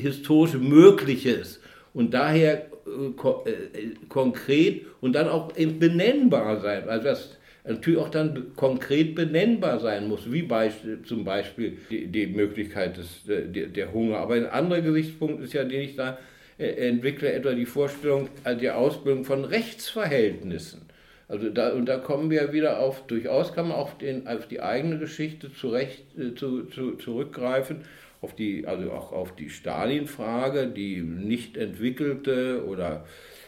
[0.00, 1.60] historisch Mögliches
[1.94, 6.88] und daher äh, äh, konkret und dann auch benennbar sein.
[6.88, 12.26] Also das natürlich auch dann konkret benennbar sein muss, wie Beispiel, zum Beispiel die, die
[12.26, 14.18] Möglichkeit des, äh, der, der, Hunger.
[14.18, 16.18] Aber ein anderer Gesichtspunkt ist ja, den ich da
[16.58, 20.82] entwickle, etwa die Vorstellung also die Ausbildung von Rechtsverhältnissen.
[21.28, 24.62] Also da, und da kommen wir wieder auf, durchaus kann man auf, den, auf die
[24.62, 26.04] eigene Geschichte zurecht,
[26.36, 27.80] zu, zu, zurückgreifen,
[28.26, 33.06] auf die, also auch auf die Stalin-Frage, die nicht entwickelte oder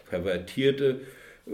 [0.09, 1.01] pervertierte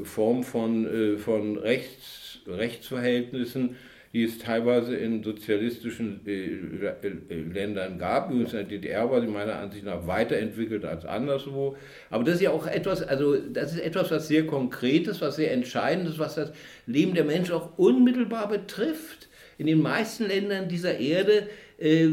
[0.03, 3.77] Form von, äh, von Rechts, Rechtsverhältnissen,
[4.13, 8.31] die es teilweise in sozialistischen äh, äh, Ländern gab.
[8.31, 11.77] Übrigens in der DDR war sie meiner Ansicht nach weiterentwickelt als anderswo.
[12.11, 15.51] Aber das ist ja auch etwas, also das ist etwas, was sehr Konkretes, was sehr
[15.51, 16.53] Entscheidendes, was das
[16.87, 19.29] Leben der Menschen auch unmittelbar betrifft.
[19.57, 21.49] In den meisten Ländern dieser Erde
[21.79, 22.09] äh,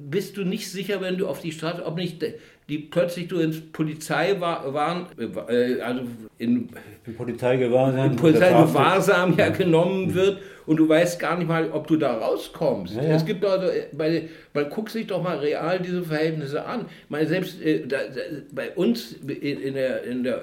[0.00, 2.22] bist du nicht sicher, wenn du auf die Straße, ob nicht
[2.68, 6.02] die plötzlich du ins Polizei waren, äh, also
[6.38, 6.68] in,
[7.06, 11.96] in Polizeigewahrsam, in Polizeigewahrsam ja genommen wird und du weißt gar nicht mal, ob du
[11.96, 12.96] da rauskommst.
[12.96, 13.14] Ja, ja.
[13.14, 16.86] Es gibt also, bei, man guckt sich doch mal real diese Verhältnisse an.
[17.08, 18.20] meine, selbst äh, da, da,
[18.52, 20.42] bei uns in der, in der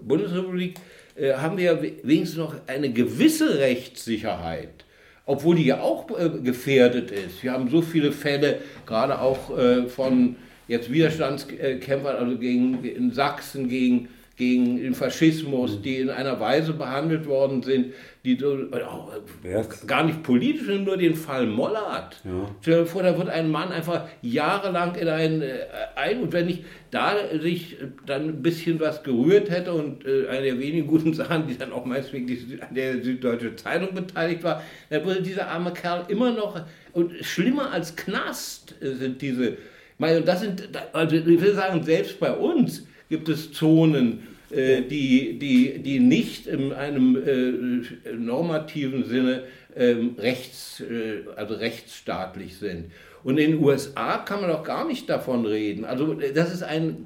[0.00, 0.78] Bundesrepublik
[1.14, 4.86] äh, haben wir ja wenigstens noch eine gewisse Rechtssicherheit
[5.30, 7.44] obwohl die ja auch äh, gefährdet ist.
[7.44, 10.34] Wir haben so viele Fälle, gerade auch äh, von
[10.66, 14.08] jetzt Widerstandskämpfern, also gegen, in Sachsen gegen,
[14.40, 15.82] gegen den Faschismus, mhm.
[15.82, 17.92] die in einer Weise behandelt worden sind,
[18.24, 22.22] die äh, gar nicht politisch sind, nur den Fall Mollert.
[22.24, 22.50] Ja.
[22.62, 25.58] Stell dir vor, da wird ein Mann einfach jahrelang in ein, äh,
[25.94, 27.76] ein und wenn ich da sich
[28.06, 31.72] dann ein bisschen was gerührt hätte und äh, eine der wenigen guten Sachen, die dann
[31.72, 32.26] auch meist wegen
[32.70, 36.58] der Süddeutsche Zeitung beteiligt war, dann würde dieser arme Kerl immer noch,
[36.92, 39.58] und schlimmer als Knast sind diese
[40.00, 45.38] meine, das sind, also ich will sagen, selbst bei uns gibt es Zonen, äh, die,
[45.38, 49.44] die, die nicht in einem äh, normativen Sinne
[49.76, 52.90] ähm, rechts, äh, also rechtsstaatlich sind.
[53.22, 55.84] Und in den USA kann man auch gar nicht davon reden.
[55.84, 57.04] Also das ist ein,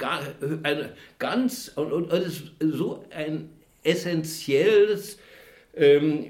[0.62, 0.88] ein
[1.18, 3.50] ganz und, und das ist so ein
[3.82, 5.18] essentielles
[5.76, 6.26] ähm,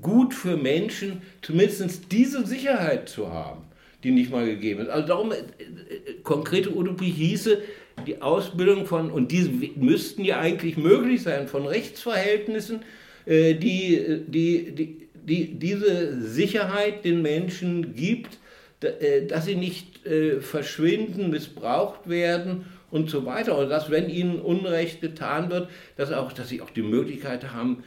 [0.00, 3.68] Gut für Menschen, zumindest diese Sicherheit zu haben
[4.04, 4.88] die nicht mal gegeben ist.
[4.88, 7.62] Also darum, äh, äh, konkrete Utopie hieße,
[8.06, 12.80] die Ausbildung von, und diese müssten ja eigentlich möglich sein, von Rechtsverhältnissen,
[13.26, 18.38] äh, die, die, die, die diese Sicherheit den Menschen gibt,
[19.28, 20.00] dass sie nicht
[20.40, 23.58] verschwinden, missbraucht werden und so weiter.
[23.58, 27.82] Und dass, wenn ihnen Unrecht getan wird, dass, auch, dass sie auch die Möglichkeit haben,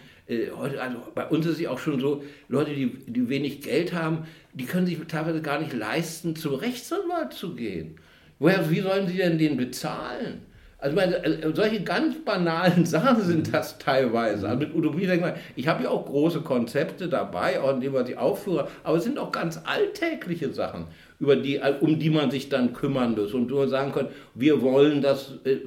[0.56, 3.94] heute, also bei uns ist es ja auch schon so, Leute, die, die wenig Geld
[3.94, 7.96] haben, die können sich teilweise gar nicht leisten, zum Rechtsanwalt zu gehen.
[8.42, 10.42] Woher, wie sollen sie denn den bezahlen?
[10.80, 14.50] Also meine, äh, solche ganz banalen Sachen sind das teilweise.
[14.50, 18.04] Also mit Utopie denkt man, ich habe ja auch große Konzepte dabei, auch indem man
[18.08, 20.86] sie aufführe, aber es sind auch ganz alltägliche Sachen,
[21.20, 25.04] über die, um die man sich dann kümmern muss und man sagen kann, wir wollen
[25.04, 25.58] das äh,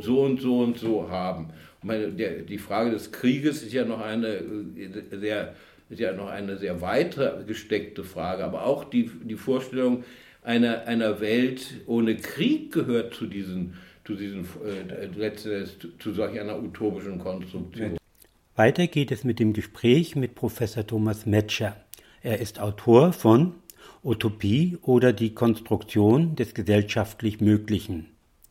[0.00, 1.50] so, und so und so haben.
[1.82, 5.54] Meine, der, die Frage des Krieges ist ja noch eine äh, sehr
[5.90, 10.04] ist ja noch eine sehr weiter gesteckte Frage, aber auch die, die Vorstellung
[10.42, 13.74] einer, einer Welt ohne Krieg gehört zu diesen,
[14.04, 17.98] zu, diesen äh, zu, zu solch einer utopischen Konstruktion.
[18.56, 21.76] Weiter geht es mit dem Gespräch mit Professor Thomas Metscher.
[22.22, 23.54] Er ist Autor von
[24.02, 28.06] Utopie oder die Konstruktion des gesellschaftlich Möglichen.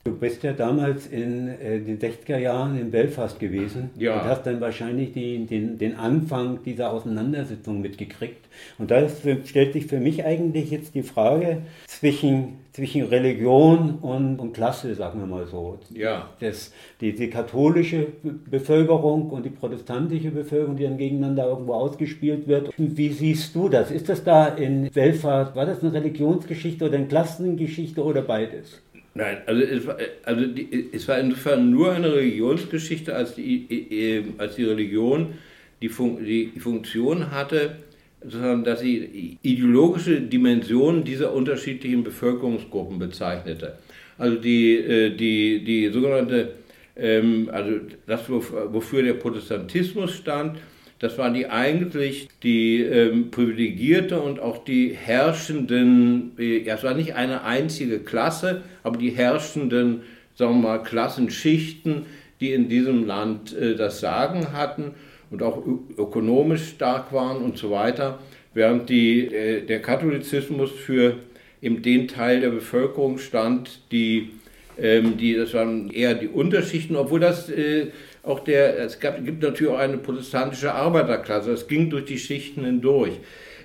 [0.10, 4.16] Du bist ja damals in äh, den 60er Jahren in Belfast gewesen ja.
[4.16, 8.48] und hast dann wahrscheinlich die, den, den Anfang dieser Auseinandersetzung mitgekriegt.
[8.80, 14.40] Und da ist, stellt sich für mich eigentlich jetzt die Frage zwischen, zwischen Religion und,
[14.40, 15.78] und Klasse, sagen wir mal so.
[15.94, 16.30] Ja.
[16.40, 22.74] Das, die, die katholische Bevölkerung und die protestantische Bevölkerung, die dann gegeneinander irgendwo ausgespielt wird.
[22.78, 23.92] Wie siehst du das?
[23.92, 28.82] Ist das da in Belfast, war das eine Religionsgeschichte oder eine Klassengeschichte oder beides?
[29.16, 34.56] Nein, also es war, also die, es war insofern nur eine Religionsgeschichte, als die, als
[34.56, 35.34] die Religion
[35.82, 37.78] die, Fun die Funktion hatte,
[38.22, 43.78] dass sie ideologische Dimensionen dieser unterschiedlichen Bevölkerungsgruppen bezeichnete.
[44.18, 46.56] Also die, äh, die, die sogenannte,
[46.98, 50.58] ähm, also das, wofür der Protestantismus stand,
[51.00, 56.94] das waren die eigentlich die ähm, privilegierte und auch die herrschenden, äh, ja, es war
[56.94, 60.02] nicht eine einzige Klasse, aber die herrschenden,
[60.36, 62.06] sagen wir mal, Klassenschichten,
[62.42, 64.92] die in diesem Land äh, das Sagen hatten
[65.32, 65.64] und auch
[65.98, 68.20] ökonomisch stark waren und so weiter,
[68.54, 71.16] während die, äh, der Katholizismus für
[71.62, 74.32] eben den Teil der Bevölkerung stand, die,
[74.78, 77.88] ähm, die das waren eher die Unterschichten, obwohl das äh,
[78.30, 82.64] auch der, es gab, gibt natürlich auch eine protestantische Arbeiterklasse, das ging durch die Schichten
[82.64, 83.20] hindurch.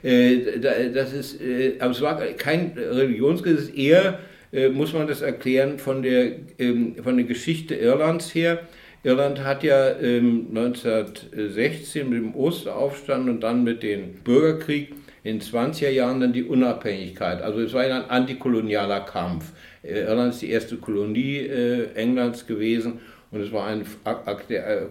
[0.05, 0.61] Äh,
[0.93, 4.19] das ist, äh, aber es war kein Religionsgesetz, eher
[4.53, 8.61] äh, muss man das erklären von der, ähm, von der Geschichte Irlands her.
[9.03, 14.95] Irland hat ja ähm, 1916 mit dem Osteraufstand und dann mit dem Bürgerkrieg
[15.25, 17.43] in den 20er Jahren dann die Unabhängigkeit.
[17.43, 19.53] Also es war ein antikolonialer Kampf.
[19.83, 21.47] Irland ist die erste Kolonie
[21.95, 23.01] Englands gewesen
[23.35, 24.91] und es war ein Akt der,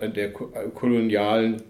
[0.00, 1.60] äh, der kolonialen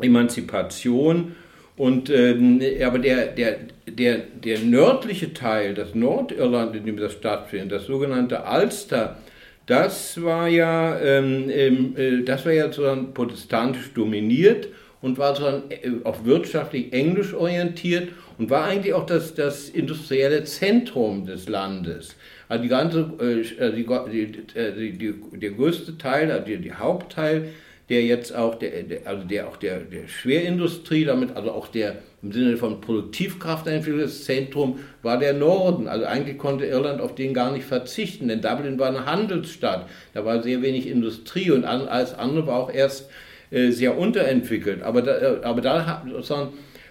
[0.00, 1.34] Emanzipation.
[1.76, 3.56] Und, ähm, aber der, der,
[3.86, 9.16] der, der nördliche Teil, das Nordirland, in dem das stattfindet, das sogenannte Ulster,
[9.64, 14.68] das war ja, ähm, ähm, äh, das war ja sozusagen protestantisch dominiert
[15.00, 20.44] und war sozusagen äh, auch wirtschaftlich englisch orientiert und war eigentlich auch das, das industrielle
[20.44, 22.16] Zentrum des Landes.
[22.48, 23.76] Also die ganze, äh, also
[24.10, 27.48] die, die, die, der größte Teil, also die, Hauptteil,
[27.88, 31.96] der jetzt auch der, der, also der auch der, der Schwerindustrie, damit also auch der
[32.22, 33.82] im Sinne von Produktivkraft ein
[34.24, 35.86] Zentrum war der Norden.
[35.86, 39.88] Also eigentlich konnte Irland auf den gar nicht verzichten, denn Dublin war eine Handelsstadt.
[40.14, 43.08] Da war sehr wenig Industrie und alles andere war auch erst
[43.50, 44.82] äh, sehr unterentwickelt.
[44.82, 46.02] Aber da, äh, aber da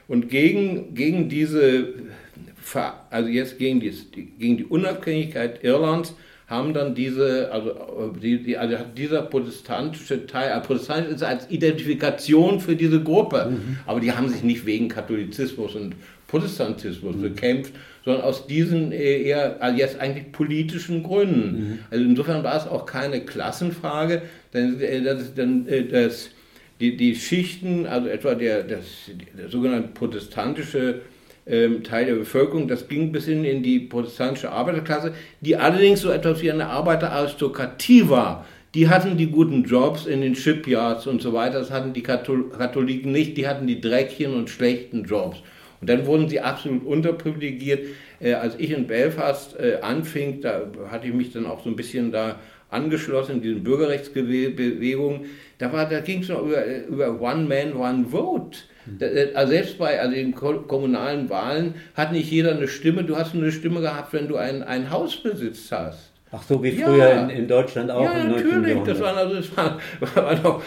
[0.07, 1.89] und gegen, gegen diese,
[3.09, 3.91] also jetzt gegen die,
[4.39, 6.13] gegen die Unabhängigkeit Irlands,
[6.47, 11.49] haben dann diese, also, äh, die, die, also dieser protestantische Teil, also Protestant ist als
[11.51, 13.77] Identifikation für diese Gruppe, mhm.
[13.85, 15.95] aber die haben sich nicht wegen Katholizismus und
[16.27, 17.21] Protestantismus mhm.
[17.21, 17.73] bekämpft,
[18.05, 21.51] sondern aus diesen äh, eher also jetzt eigentlich politischen Gründen.
[21.51, 21.79] Mhm.
[21.91, 24.21] Also insofern war es auch keine Klassenfrage,
[24.53, 25.33] denn äh, das,
[25.91, 26.29] das,
[26.79, 28.85] die, die Schichten, also etwa der, das,
[29.37, 31.01] der sogenannte protestantische
[31.49, 32.67] ähm, Teil der Bevölkerung.
[32.67, 38.09] Das ging bis hin in die protestantische Arbeiterklasse, die allerdings so etwas wie eine Arbeiteraristokratie
[38.09, 38.45] war.
[38.73, 43.11] Die hatten die guten Jobs in den Shipyards und so weiter, das hatten die Katholiken
[43.11, 45.41] nicht, die hatten die dreckigen und schlechten Jobs.
[45.79, 47.87] Und dann wurden sie absolut unterprivilegiert.
[48.19, 51.75] Äh, als ich in Belfast äh, anfing, da hatte ich mich dann auch so ein
[51.75, 52.39] bisschen da
[52.69, 55.21] angeschlossen in diesen Bürgerrechtsbewegungen.
[55.59, 58.57] Da, da ging es noch über, über One Man, One Vote.
[59.33, 63.03] Also selbst bei also den kommunalen Wahlen hat nicht jeder eine Stimme.
[63.03, 66.11] Du hast eine Stimme gehabt, wenn du ein, ein Haus besitzt hast.
[66.29, 67.21] Ach so, wie früher ja.
[67.21, 68.61] in, in, Deutschland auch ja, im 19.
[68.61, 68.83] natürlich.
[68.83, 69.77] Das waren also das war,
[70.15, 70.61] war noch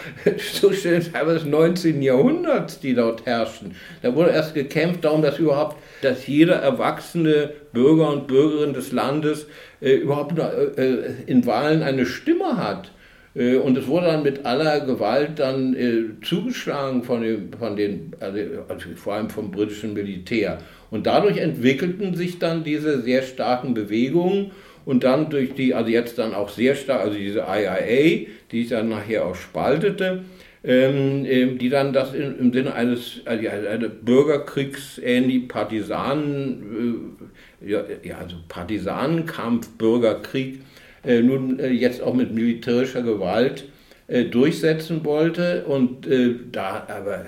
[0.53, 2.01] Zustände teilweise des 19.
[2.01, 3.75] Jahrhunderts, die dort herrschten.
[4.01, 9.45] Da wurde erst gekämpft darum, dass überhaupt, dass jeder erwachsene Bürger und Bürgerin des Landes
[9.81, 12.91] äh, überhaupt äh, in Wahlen eine Stimme hat.
[13.35, 18.11] Äh, und es wurde dann mit aller Gewalt dann äh, zugeschlagen von, dem, von den,
[18.19, 20.59] also, also vor allem vom britischen Militär.
[20.89, 24.51] Und dadurch entwickelten sich dann diese sehr starken Bewegungen
[24.85, 28.69] und dann durch die, also jetzt dann auch sehr stark, also diese IIA, die sich
[28.69, 30.23] dann nachher auch spaltete,
[30.63, 37.17] ähm, ähm, die dann das in, im Sinne eines also eine Bürgerkriegsähnlich Partisanen,
[37.65, 37.83] äh, ja,
[38.19, 40.59] also Partisanenkampf, Bürgerkrieg,
[41.03, 43.65] nun äh, jetzt auch mit militärischer Gewalt
[44.07, 46.07] äh, durchsetzen wollte und
[46.51, 47.25] da aber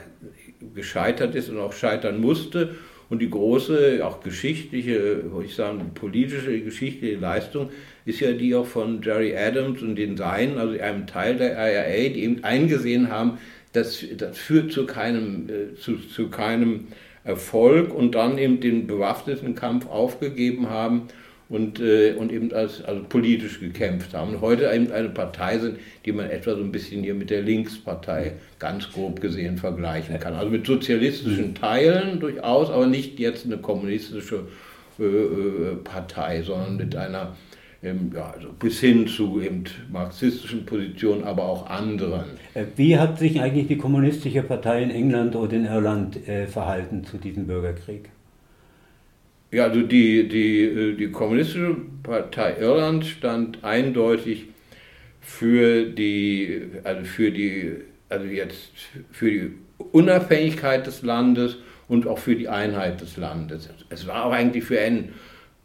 [0.74, 2.76] gescheitert ist und auch scheitern musste.
[3.10, 7.70] Und die große, auch geschichtliche, würde ich sagen, politische, geschichtliche Leistung
[8.06, 12.10] ist ja die auch von Jerry Adams und den Seinen, also einem Teil der IRA,
[12.10, 13.38] die eben eingesehen haben,
[13.74, 15.48] das, das führt zu keinem,
[15.80, 16.88] zu, zu keinem
[17.24, 21.08] Erfolg und dann eben den bewaffneten Kampf aufgegeben haben
[21.54, 24.34] und, äh, und eben als, also politisch gekämpft haben.
[24.34, 27.44] Und heute eben eine Partei sind, die man etwa so ein bisschen hier mit der
[27.44, 30.34] Linkspartei ganz grob gesehen vergleichen kann.
[30.34, 34.48] Also mit sozialistischen Teilen durchaus, aber nicht jetzt eine kommunistische
[34.98, 37.36] äh, äh Partei, sondern mit einer
[37.84, 42.24] ähm, ja, also bis hin zu eben marxistischen Positionen, aber auch anderen.
[42.56, 47.04] Äh, wie hat sich eigentlich die kommunistische Partei in England oder in Irland äh, verhalten
[47.04, 48.10] zu diesem Bürgerkrieg?
[49.54, 54.48] Ja, also die, die, äh, die Kommunistische Partei Irland stand eindeutig
[55.22, 57.76] für die, also für die,
[58.10, 58.72] also jetzt
[59.12, 59.52] für die
[59.92, 63.70] Unabhängigkeit des Landes und auch für die Einheit des Landes.
[63.90, 65.14] Es war auch eigentlich für einen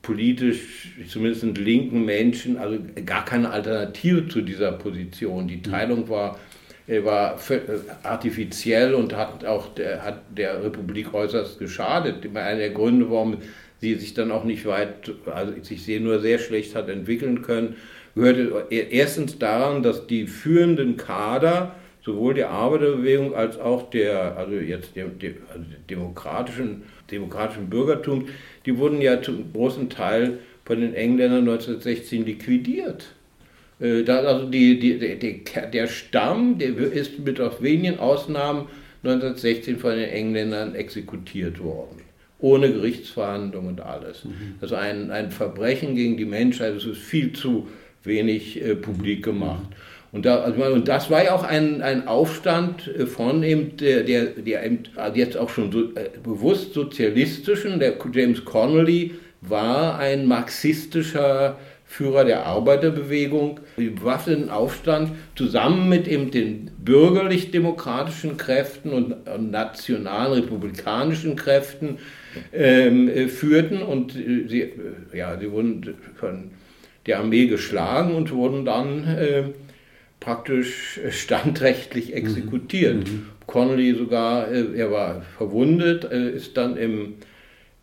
[0.02, 5.48] politisch, zumindest linken Menschen, also gar keine Alternative zu dieser Position.
[5.48, 6.38] Die Teilung war,
[6.86, 7.60] äh, war äh,
[8.02, 12.26] artifiziell und hat auch der, hat der Republik äußerst geschadet.
[12.36, 13.38] Einer der Gründe, warum
[13.80, 17.76] sie sich dann auch nicht weit, also sich sehr nur sehr schlecht hat entwickeln können,
[18.14, 24.96] gehörte erstens daran, dass die führenden Kader sowohl der Arbeiterbewegung als auch der, also jetzt
[24.96, 28.30] der, der also demokratischen, demokratischen Bürgertums,
[28.66, 33.06] die wurden ja zum großen Teil von den Engländern 1916 liquidiert.
[33.80, 38.68] Äh, also die, die, die, der Stamm, der ist mit auf wenigen Ausnahmen
[39.04, 42.07] 1916 von den Engländern exekutiert worden
[42.38, 44.24] ohne Gerichtsverhandlung und alles.
[44.24, 44.54] Mhm.
[44.60, 47.68] Also ein, ein Verbrechen gegen die Menschheit, das ist viel zu
[48.04, 49.66] wenig äh, publik gemacht.
[50.10, 54.04] Und, da, also, und das war ja auch ein, ein Aufstand äh, von eben der,
[54.04, 54.84] der, der eben
[55.14, 62.44] jetzt auch schon so, äh, bewusst sozialistischen, der James Connolly war ein marxistischer Führer der
[62.44, 71.98] Arbeiterbewegung, bewaffneten Aufstand zusammen mit eben den bürgerlich-demokratischen Kräften und, nationalen republikanischen Kräften
[72.52, 74.72] ähm, äh, führten und äh, sie, äh,
[75.12, 76.50] ja, sie wurden von
[77.06, 79.42] der Armee geschlagen und wurden dann äh,
[80.18, 83.06] praktisch standrechtlich exekutiert.
[83.06, 83.26] Mhm.
[83.46, 87.14] Connolly sogar, äh, er war verwundet, äh, ist dann im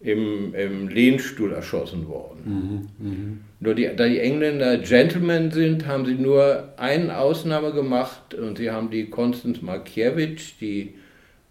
[0.06, 2.90] im, im Lehnstuhl erschossen worden.
[3.00, 3.38] Mhm, mh.
[3.60, 8.70] Nur die, da die Engländer Gentlemen sind, haben sie nur eine Ausnahme gemacht und sie
[8.70, 10.94] haben die Constance Markiewicz, die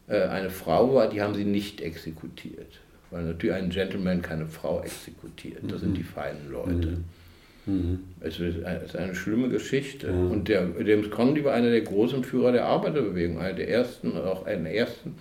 [0.09, 2.81] äh, eine Frau war, die haben sie nicht exekutiert.
[3.11, 5.63] Weil natürlich ein Gentleman keine Frau exekutiert.
[5.63, 5.87] Das mhm.
[5.87, 6.99] sind die feinen Leute.
[7.67, 7.75] Mhm.
[7.75, 7.99] mhm.
[8.21, 10.13] Es, ist, es ist eine schlimme Geschichte.
[10.13, 14.47] Und der, James Conley war einer der großen Führer der Arbeiterbewegung, einer der ersten, auch
[14.47, 15.17] einer der ersten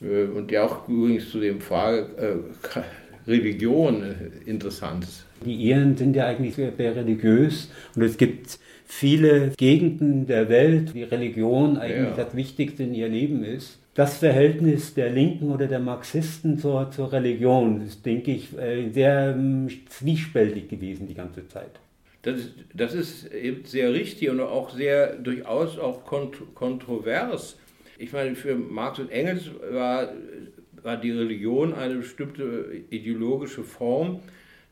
[0.00, 5.26] und ja auch übrigens zu dem Frage äh, Religion äh, interessant ist.
[5.44, 10.94] Die Iren sind ja eigentlich sehr, sehr religiös und es gibt viele Gegenden der Welt,
[10.94, 12.24] wie Religion eigentlich ja.
[12.24, 13.78] das Wichtigste in ihr Leben ist.
[13.94, 18.50] Das Verhältnis der Linken oder der Marxisten zur, zur Religion ist, denke ich,
[18.92, 21.80] sehr ähm, zwiespältig gewesen die ganze Zeit.
[22.22, 27.56] Das ist, das ist eben sehr richtig und auch sehr durchaus auch kont kontrovers
[28.00, 30.08] ich meine, für Marx und Engels war,
[30.82, 34.20] war die Religion eine bestimmte ideologische Form,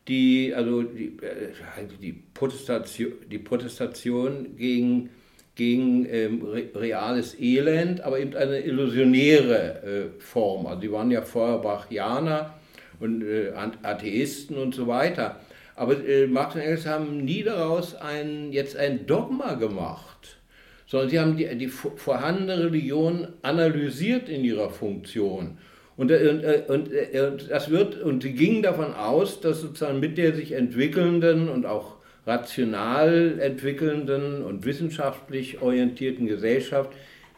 [0.09, 1.53] die, also die, äh,
[2.01, 5.11] die, Protestation, die Protestation gegen,
[5.55, 6.43] gegen ähm,
[6.75, 9.83] reales Elend, aber eben eine illusionäre
[10.17, 10.67] äh, Form.
[10.67, 12.55] Also die waren ja vorher Brachianer
[12.99, 13.53] und äh,
[13.83, 15.39] Atheisten und so weiter.
[15.77, 20.38] Aber äh, Marx und Engels haben nie daraus ein, jetzt ein Dogma gemacht
[20.89, 25.59] sondern sie haben die, die vorhandene Religion analysiert in ihrer Funktion.
[25.97, 29.61] Und, äh, und, äh, und, äh, und, das wird, und sie gingen davon aus, dass
[29.61, 36.91] sozusagen mit der sich entwickelnden und auch rational entwickelnden und wissenschaftlich orientierten Gesellschaft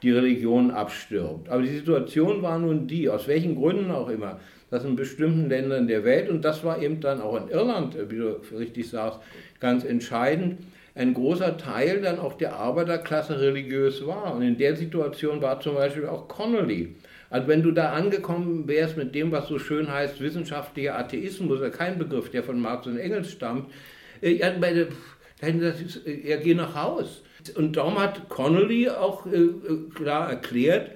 [0.02, 1.48] die Religion abstirbt.
[1.48, 4.40] Aber die Situation war nun die, aus welchen Gründen auch immer,
[4.70, 8.16] dass in bestimmten Ländern der Welt, und das war eben dann auch in Irland, wie
[8.16, 9.18] du richtig sagst,
[9.58, 10.58] ganz entscheidend,
[11.00, 14.34] ein großer Teil dann auch der Arbeiterklasse religiös war.
[14.34, 16.94] Und in der Situation war zum Beispiel auch Connolly.
[17.30, 21.98] Also wenn du da angekommen wärst mit dem, was so schön heißt, wissenschaftlicher Atheismus, kein
[21.98, 23.70] Begriff, der von Marx und Engels stammt,
[24.20, 24.88] äh, ja, bei
[25.40, 27.22] dann das ja, geh nach Haus.
[27.54, 29.48] Und darum hat Connolly auch äh,
[29.94, 30.90] klar erklärt,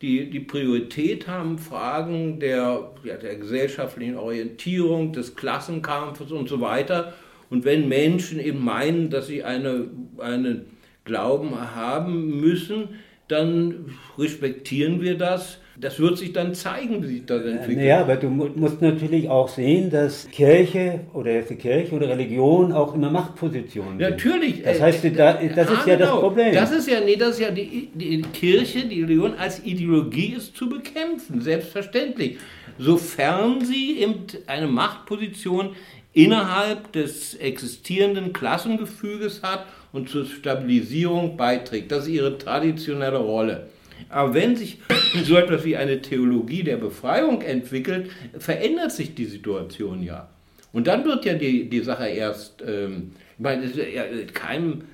[0.00, 7.12] die, die Priorität haben Fragen der, ja, der gesellschaftlichen Orientierung, des Klassenkampfes und so weiter.
[7.50, 9.88] Und wenn Menschen eben meinen, dass sie eine,
[10.18, 10.66] einen
[11.04, 12.88] Glauben haben müssen,
[13.30, 13.86] dann
[14.18, 15.58] respektieren wir das.
[15.78, 17.86] Das wird sich dann zeigen, wie sich das entwickelt.
[17.86, 22.94] Ja, aber du musst natürlich auch sehen, dass Kirche oder die Kirche oder Religion auch
[22.94, 24.10] immer Machtpositionen sind.
[24.10, 24.62] Natürlich.
[24.62, 26.20] Das heißt, äh, das ist ja, ja das genau.
[26.20, 26.52] Problem.
[26.52, 30.54] Das ist ja, nee, das ist ja die, die Kirche, die Religion als Ideologie ist
[30.54, 32.38] zu bekämpfen, selbstverständlich.
[32.78, 35.70] Sofern sie eben eine Machtposition
[36.12, 41.92] innerhalb des existierenden Klassengefüges hat und zur Stabilisierung beiträgt.
[41.92, 43.68] Das ist ihre traditionelle Rolle.
[44.08, 44.78] Aber wenn sich
[45.24, 50.28] so etwas wie eine Theologie der Befreiung entwickelt, verändert sich die Situation ja.
[50.72, 54.84] Und dann wird ja die, die Sache erst, ähm, ich meine, ja, kein,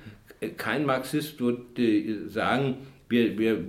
[0.57, 2.77] kein Marxist wird äh, sagen,
[3.09, 3.63] wir, wir,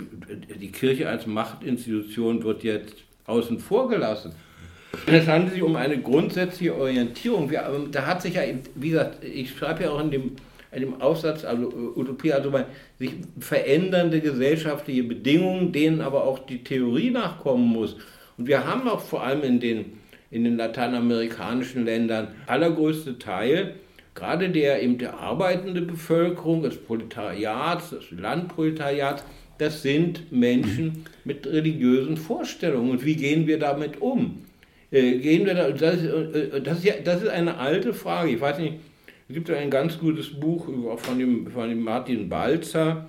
[0.60, 2.94] die Kirche als Machtinstitution wird jetzt
[3.26, 4.32] außen vor gelassen.
[5.06, 7.50] Es handelt sich um eine grundsätzliche Orientierung.
[7.50, 8.42] Wir, da hat sich ja,
[8.74, 10.32] wie gesagt, ich schreibe ja auch in dem,
[10.72, 12.52] in dem Aufsatz, also äh, Utopie, also
[12.98, 17.96] sich verändernde gesellschaftliche Bedingungen, denen aber auch die Theorie nachkommen muss.
[18.36, 19.98] Und wir haben auch vor allem in den,
[20.30, 23.74] in den lateinamerikanischen Ländern allergrößte Teil,
[24.14, 29.24] gerade der eben der arbeitende Bevölkerung, des Proletariats, des Landproletariats,
[29.58, 32.90] das sind Menschen mit religiösen Vorstellungen.
[32.90, 34.44] Und wie gehen wir damit um?
[34.90, 38.30] Äh, gehen wir da, das, äh, das, ist ja, das ist eine alte Frage.
[38.30, 38.74] Ich weiß nicht,
[39.28, 40.66] es gibt ein ganz gutes Buch
[40.96, 43.06] von dem, von dem Martin Balzer,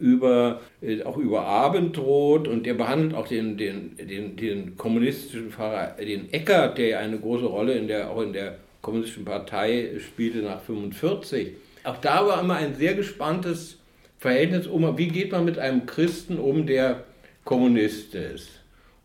[0.00, 5.96] über, äh, auch über Abendrot und der behandelt auch den, den, den, den kommunistischen Pfarrer,
[6.00, 10.38] den Eckert, der ja eine große Rolle in der, auch in der kommunistischen Partei spielte
[10.38, 11.52] nach 45.
[11.84, 13.78] Auch da war immer ein sehr gespanntes
[14.18, 17.04] Verhältnis um, wie geht man mit einem Christen um, der
[17.44, 18.48] Kommunist ist.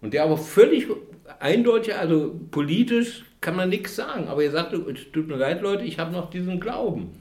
[0.02, 0.88] Und der aber völlig
[1.40, 5.84] eindeutig, also politisch kann man nichts sagen, aber er sagte, es tut mir leid, Leute,
[5.84, 7.12] ich habe noch diesen Glauben.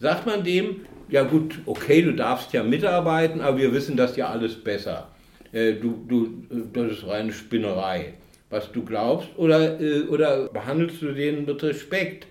[0.00, 4.28] sagt man dem, ja gut, okay, du darfst ja mitarbeiten, aber wir wissen das ja
[4.28, 5.08] alles besser.
[5.52, 8.14] Äh, du, du, das ist reine Spinnerei,
[8.50, 12.26] was du glaubst, oder, äh, oder behandelst du den mit Respekt?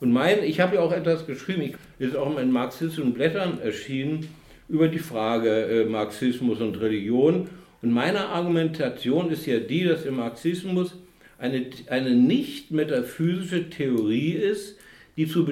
[0.00, 4.28] Und mein, ich habe ja auch etwas geschrieben, ich, ist auch in marxistischen Blättern erschienen,
[4.68, 7.48] über die Frage äh, Marxismus und Religion.
[7.82, 10.94] Und meine Argumentation ist ja die, dass der Marxismus
[11.38, 14.76] eine, eine nicht metaphysische Theorie ist,
[15.16, 15.46] die zu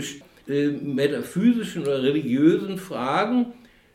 [0.49, 3.47] äh, metaphysischen oder religiösen Fragen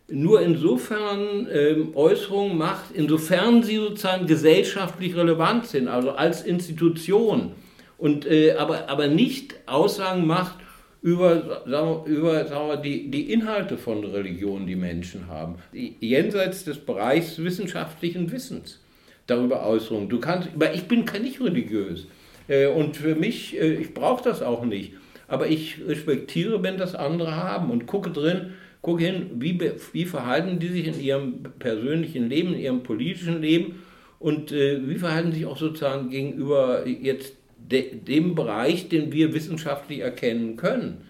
[0.09, 7.53] nur insofern äh, Äußerungen macht, insofern sie sozusagen gesellschaftlich relevant sind, also als Institution.
[7.97, 10.57] Und, äh, aber, aber nicht Aussagen macht
[11.03, 16.63] über, sagen wir, über sagen wir, die, die Inhalte von Religion, die Menschen haben, jenseits
[16.63, 18.79] des Bereichs wissenschaftlichen Wissens
[19.27, 20.07] darüber Äußerungen.
[20.07, 22.07] Du kannst, aber ich bin nicht religiös.
[22.47, 24.93] Äh, und für mich, äh, ich brauche das auch nicht.
[25.27, 29.59] Aber ich respektiere, wenn das andere haben und gucke drin, gucke hin, wie,
[29.91, 33.83] wie verhalten die sich in ihrem persönlichen Leben, in ihrem politischen Leben
[34.19, 37.33] und äh, wie verhalten sich auch sozusagen gegenüber jetzt
[37.73, 41.09] de, dem Bereich, den wir wissenschaftlich erkennen können.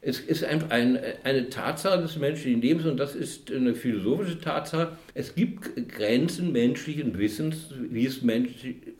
[0.00, 4.92] Es ist einfach ein, eine Tatsache des menschlichen Lebens und das ist eine philosophische Tatsache.
[5.14, 8.52] Es gibt Grenzen menschlichen Wissens, wie es Mensch,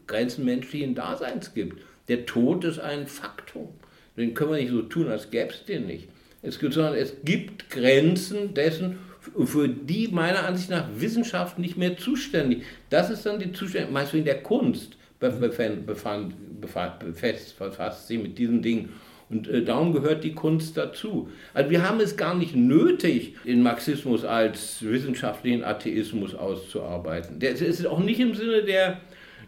[0.08, 1.80] Grenzen menschlichen Daseins gibt.
[2.08, 3.68] Der Tod ist ein Faktum.
[4.16, 6.08] Den können wir nicht so tun, als gäbe es den nicht.
[6.42, 8.98] Es gibt, sondern es gibt Grenzen dessen,
[9.44, 12.64] für die meiner Ansicht nach Wissenschaft nicht mehr zuständig.
[12.90, 18.62] Das ist dann die Zuständigkeit, meist in der Kunst befand, befand, befasst, sie mit diesen
[18.62, 18.90] Dingen.
[19.28, 21.28] Und äh, darum gehört die Kunst dazu.
[21.52, 27.40] Also wir haben es gar nicht nötig, den Marxismus als wissenschaftlichen Atheismus auszuarbeiten.
[27.40, 29.00] Der ist auch nicht im Sinne der,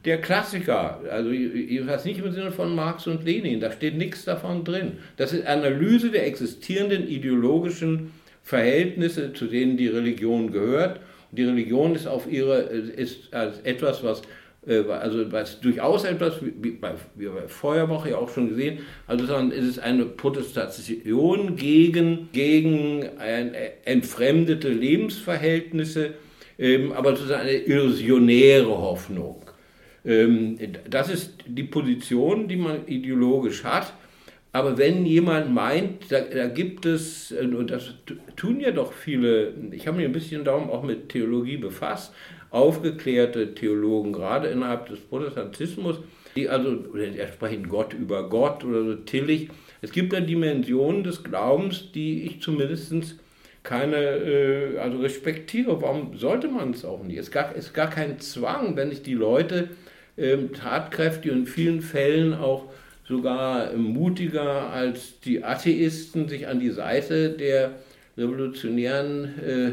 [0.05, 4.65] der Klassiker, also jedenfalls nicht im Sinne von Marx und Lenin, da steht nichts davon
[4.65, 4.99] drin.
[5.17, 8.13] Das ist Analyse der existierenden ideologischen
[8.43, 11.01] Verhältnisse, zu denen die Religion gehört.
[11.31, 14.23] Und die Religion ist auf ihre, ist als etwas, was
[14.67, 19.25] äh, also was durchaus etwas, wie bei, wie bei Feuerwoche ja auch schon gesehen, also
[19.51, 26.15] es ist eine Protestation gegen, gegen ein, äh, entfremdete Lebensverhältnisse,
[26.59, 29.43] ähm, aber sozusagen eine illusionäre Hoffnung.
[30.05, 33.93] Ähm, das ist die Position, die man ideologisch hat.
[34.51, 37.95] Aber wenn jemand meint, da, da, gibt es, und das
[38.35, 42.15] tun ja doch viele, ich habe mich ein bisschen darum auch mit Theologie befasst,
[42.51, 46.01] aufgeklärte Theologen, gerade innerhalb des Protestantismus,
[46.37, 49.49] die also, oder sprechen Gott über Gott oder so Tillich.
[49.81, 53.17] Es gibt da Dimensionen des Glaubens, die ich zumindest
[53.63, 55.81] keine, äh, also respektiere.
[55.83, 57.19] Warum sollte man es auch nicht?
[57.19, 59.71] Es ist gar, ist gar kein Zwang, wenn sich die Leute
[60.17, 62.65] äh, tatkräftig und in vielen Fällen auch
[63.07, 67.73] sogar mutiger als die Atheisten sich an die Seite der
[68.17, 69.71] revolutionären äh,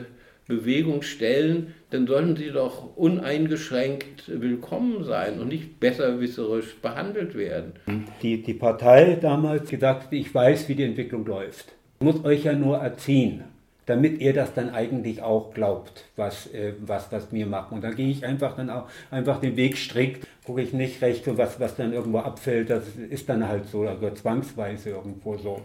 [0.47, 7.73] Bewegung stellen, dann sollten sie doch uneingeschränkt willkommen sein und nicht besserwisserisch behandelt werden.
[8.21, 11.73] Die, die Partei damals gesagt, ich weiß, wie die Entwicklung läuft.
[11.99, 13.45] Ich muss euch ja nur erziehen
[13.86, 17.71] damit ihr das dann eigentlich auch glaubt, was, äh, was das mir macht.
[17.71, 21.23] Und dann gehe ich einfach dann auch einfach den Weg strikt, gucke ich nicht recht
[21.38, 25.61] was, was dann irgendwo abfällt, das ist dann halt so, also zwangsweise irgendwo so.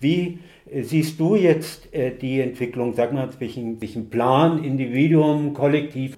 [0.00, 0.38] Wie
[0.70, 6.16] äh, siehst du jetzt äh, die Entwicklung, sag mal, zwischen, zwischen Plan, Individuum, Kollektiv?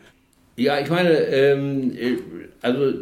[0.56, 2.16] Ja, ich meine, ähm, äh,
[2.62, 2.92] also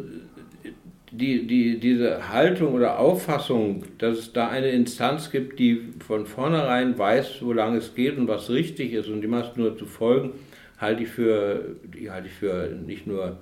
[1.16, 6.98] die, die, diese Haltung oder Auffassung, dass es da eine Instanz gibt, die von vornherein
[6.98, 10.32] weiß, wo lange es geht und was richtig ist und die macht nur zu folgen,
[10.78, 13.38] halte ich für, die halte ich für nicht nur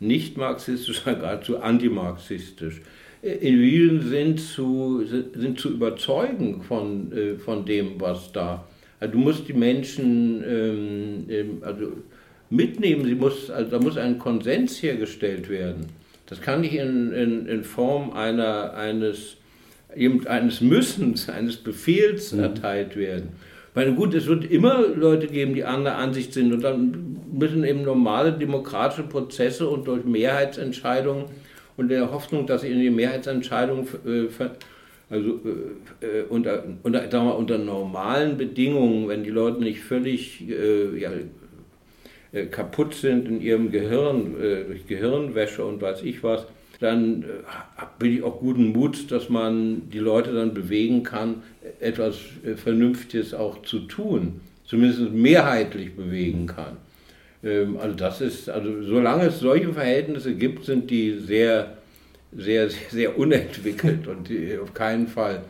[0.00, 2.80] nicht marxistisch, sondern geradezu antimarxistisch.
[3.20, 8.64] Individuen sind zu, sind zu überzeugen von, äh, von dem, was da.
[9.00, 11.92] Also du musst die Menschen ähm, also
[12.48, 15.86] mitnehmen, sie muss, also da muss ein Konsens hergestellt werden.
[16.28, 19.36] Das kann nicht in, in, in Form einer, eines,
[20.26, 22.40] eines Müssens, eines Befehls mhm.
[22.40, 23.30] erteilt werden.
[23.74, 27.82] Weil gut, es wird immer Leute geben, die anderer Ansicht sind und dann müssen eben
[27.82, 31.26] normale demokratische Prozesse und durch Mehrheitsentscheidungen
[31.76, 34.28] und der Hoffnung, dass sie in die Mehrheitsentscheidung äh,
[35.10, 35.40] also
[36.00, 41.10] äh, äh, unter, unter, wir, unter normalen Bedingungen, wenn die Leute nicht völlig äh, ja,
[42.32, 46.46] äh, kaputt sind in ihrem Gehirn, äh, durch Gehirnwäsche und weiß ich was,
[46.78, 47.26] dann äh,
[47.98, 51.42] bin ich auch guten Mut, dass man die Leute dann bewegen kann,
[51.80, 52.16] etwas
[52.56, 56.76] Vernünftiges auch zu tun, zumindest mehrheitlich bewegen kann.
[57.42, 61.78] Ähm, also das ist, also solange es solche Verhältnisse gibt, sind die sehr,
[62.36, 64.30] sehr, sehr, sehr unentwickelt und
[64.62, 65.42] auf keinen Fall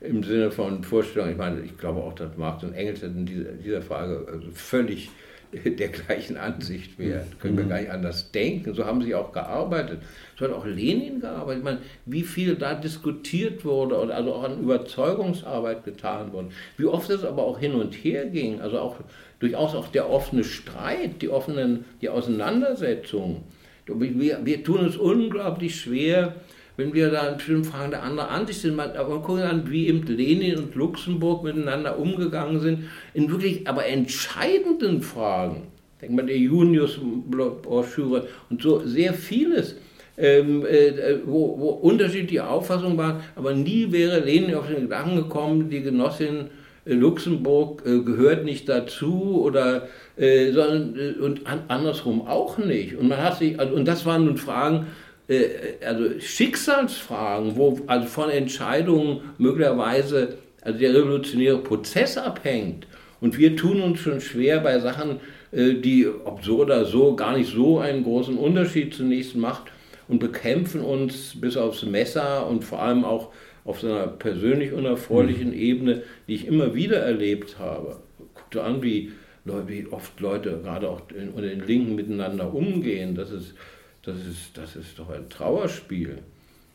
[0.00, 1.32] im Sinne von Vorstellungen.
[1.32, 5.10] Ich meine, ich glaube auch, dass Marx und Engels in dieser, dieser Frage also völlig
[5.64, 7.26] der gleichen Ansicht wären.
[7.40, 7.68] Können wir mhm.
[7.68, 8.74] gar nicht anders denken.
[8.74, 10.00] So haben sie auch gearbeitet.
[10.38, 11.58] So hat auch Lenin gearbeitet.
[11.58, 16.50] Ich meine, wie viel da diskutiert wurde und also auch an Überzeugungsarbeit getan wurde.
[16.76, 18.60] Wie oft es aber auch hin und her ging.
[18.60, 18.96] Also auch
[19.40, 23.42] durchaus auch der offene Streit, die offenen, die Auseinandersetzungen.
[23.86, 26.36] Wir, wir tun es unglaublich schwer,
[26.80, 29.86] wenn wir da in bestimmten Fragen der anderen Ansicht sind, man, aber gucken an, wie
[29.86, 35.68] eben Lenin und Luxemburg miteinander umgegangen sind, in wirklich aber entscheidenden Fragen.
[36.00, 39.76] Denkt man der Junius-Broschüre und so sehr vieles.
[40.16, 45.70] Ähm, äh, wo, wo, unterschiedliche Auffassungen waren, aber nie wäre Lenin auf den Gedanken gekommen,
[45.70, 46.50] die Genossin
[46.84, 52.96] äh, Luxemburg äh, gehört nicht dazu oder äh, sondern äh, und an, andersrum auch nicht.
[52.96, 54.88] Und man hat sich also, und das waren nun Fragen,
[55.30, 62.86] äh, also Schicksalsfragen, wo also von Entscheidungen möglicherweise also der revolutionäre Prozess abhängt.
[63.20, 65.20] Und wir tun uns schon schwer bei Sachen,
[65.52, 69.72] äh, die, ob so oder so, gar nicht so einen großen Unterschied zunächst macht
[70.08, 73.30] und bekämpfen uns bis aufs Messer und vor allem auch
[73.64, 75.58] auf so einer persönlich unerfreulichen mhm.
[75.58, 77.98] Ebene, die ich immer wieder erlebt habe.
[78.34, 79.12] Guck dir an, wie,
[79.44, 81.02] wie oft Leute gerade auch
[81.34, 83.14] unter den Linken miteinander umgehen.
[83.14, 83.54] Das ist
[84.02, 86.18] das ist, das ist doch ein Trauerspiel.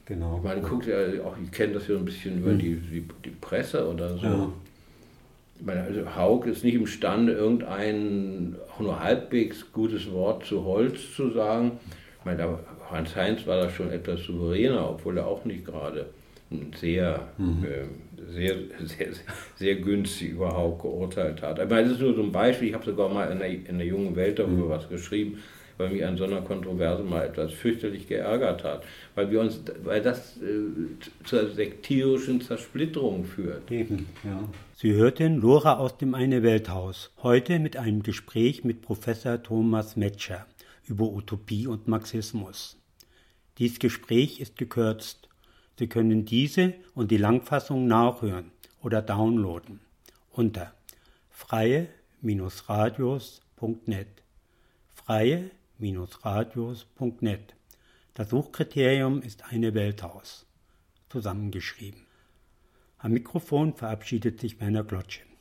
[0.06, 0.40] Genau.
[0.44, 2.60] Man guckt ja auch, ich kenne das ja ein bisschen über mhm.
[2.60, 4.26] die, die, die, Presse oder so.
[4.26, 4.52] Ja.
[5.58, 11.16] Ich meine, also Haug ist nicht imstande, irgendein auch nur halbwegs gutes Wort zu Holz
[11.16, 11.80] zu sagen.
[12.20, 12.60] Ich meine,
[12.92, 16.08] Hans Heinz war da schon etwas souveräner, obwohl er auch nicht gerade
[16.80, 17.66] sehr, mhm.
[17.66, 19.08] äh, sehr, sehr,
[19.56, 21.58] sehr günstig über Haug geurteilt hat.
[21.58, 22.68] Meine, das ist nur so ein Beispiel.
[22.68, 24.70] Ich habe sogar mal in der, in der jungen Welt darüber mhm.
[24.70, 25.40] was geschrieben
[25.78, 28.84] weil mich an so einer Kontroverse mal etwas fürchterlich geärgert hat,
[29.16, 33.72] weil wir uns, weil das äh, zur sektierischen Zersplitterung führt.
[33.72, 34.48] Eben, ja.
[34.76, 40.46] Sie hörten Lora aus dem Eine Welthaus, heute mit einem Gespräch mit Professor Thomas Metscher
[40.88, 42.78] über Utopie und Marxismus.
[43.58, 45.30] Dies Gespräch ist gekürzt.
[45.80, 48.52] Sie können diese und die Langfassung nachhören
[48.82, 49.80] oder downloaden
[50.32, 50.74] unter
[51.30, 54.08] freie-radios.net.
[54.94, 55.50] Freie
[56.24, 57.56] radios.net.
[58.14, 60.46] Das Suchkriterium ist eine Welthaus.
[61.10, 62.06] Zusammengeschrieben.
[62.98, 65.35] Am Mikrofon verabschiedet sich Werner Glotschen.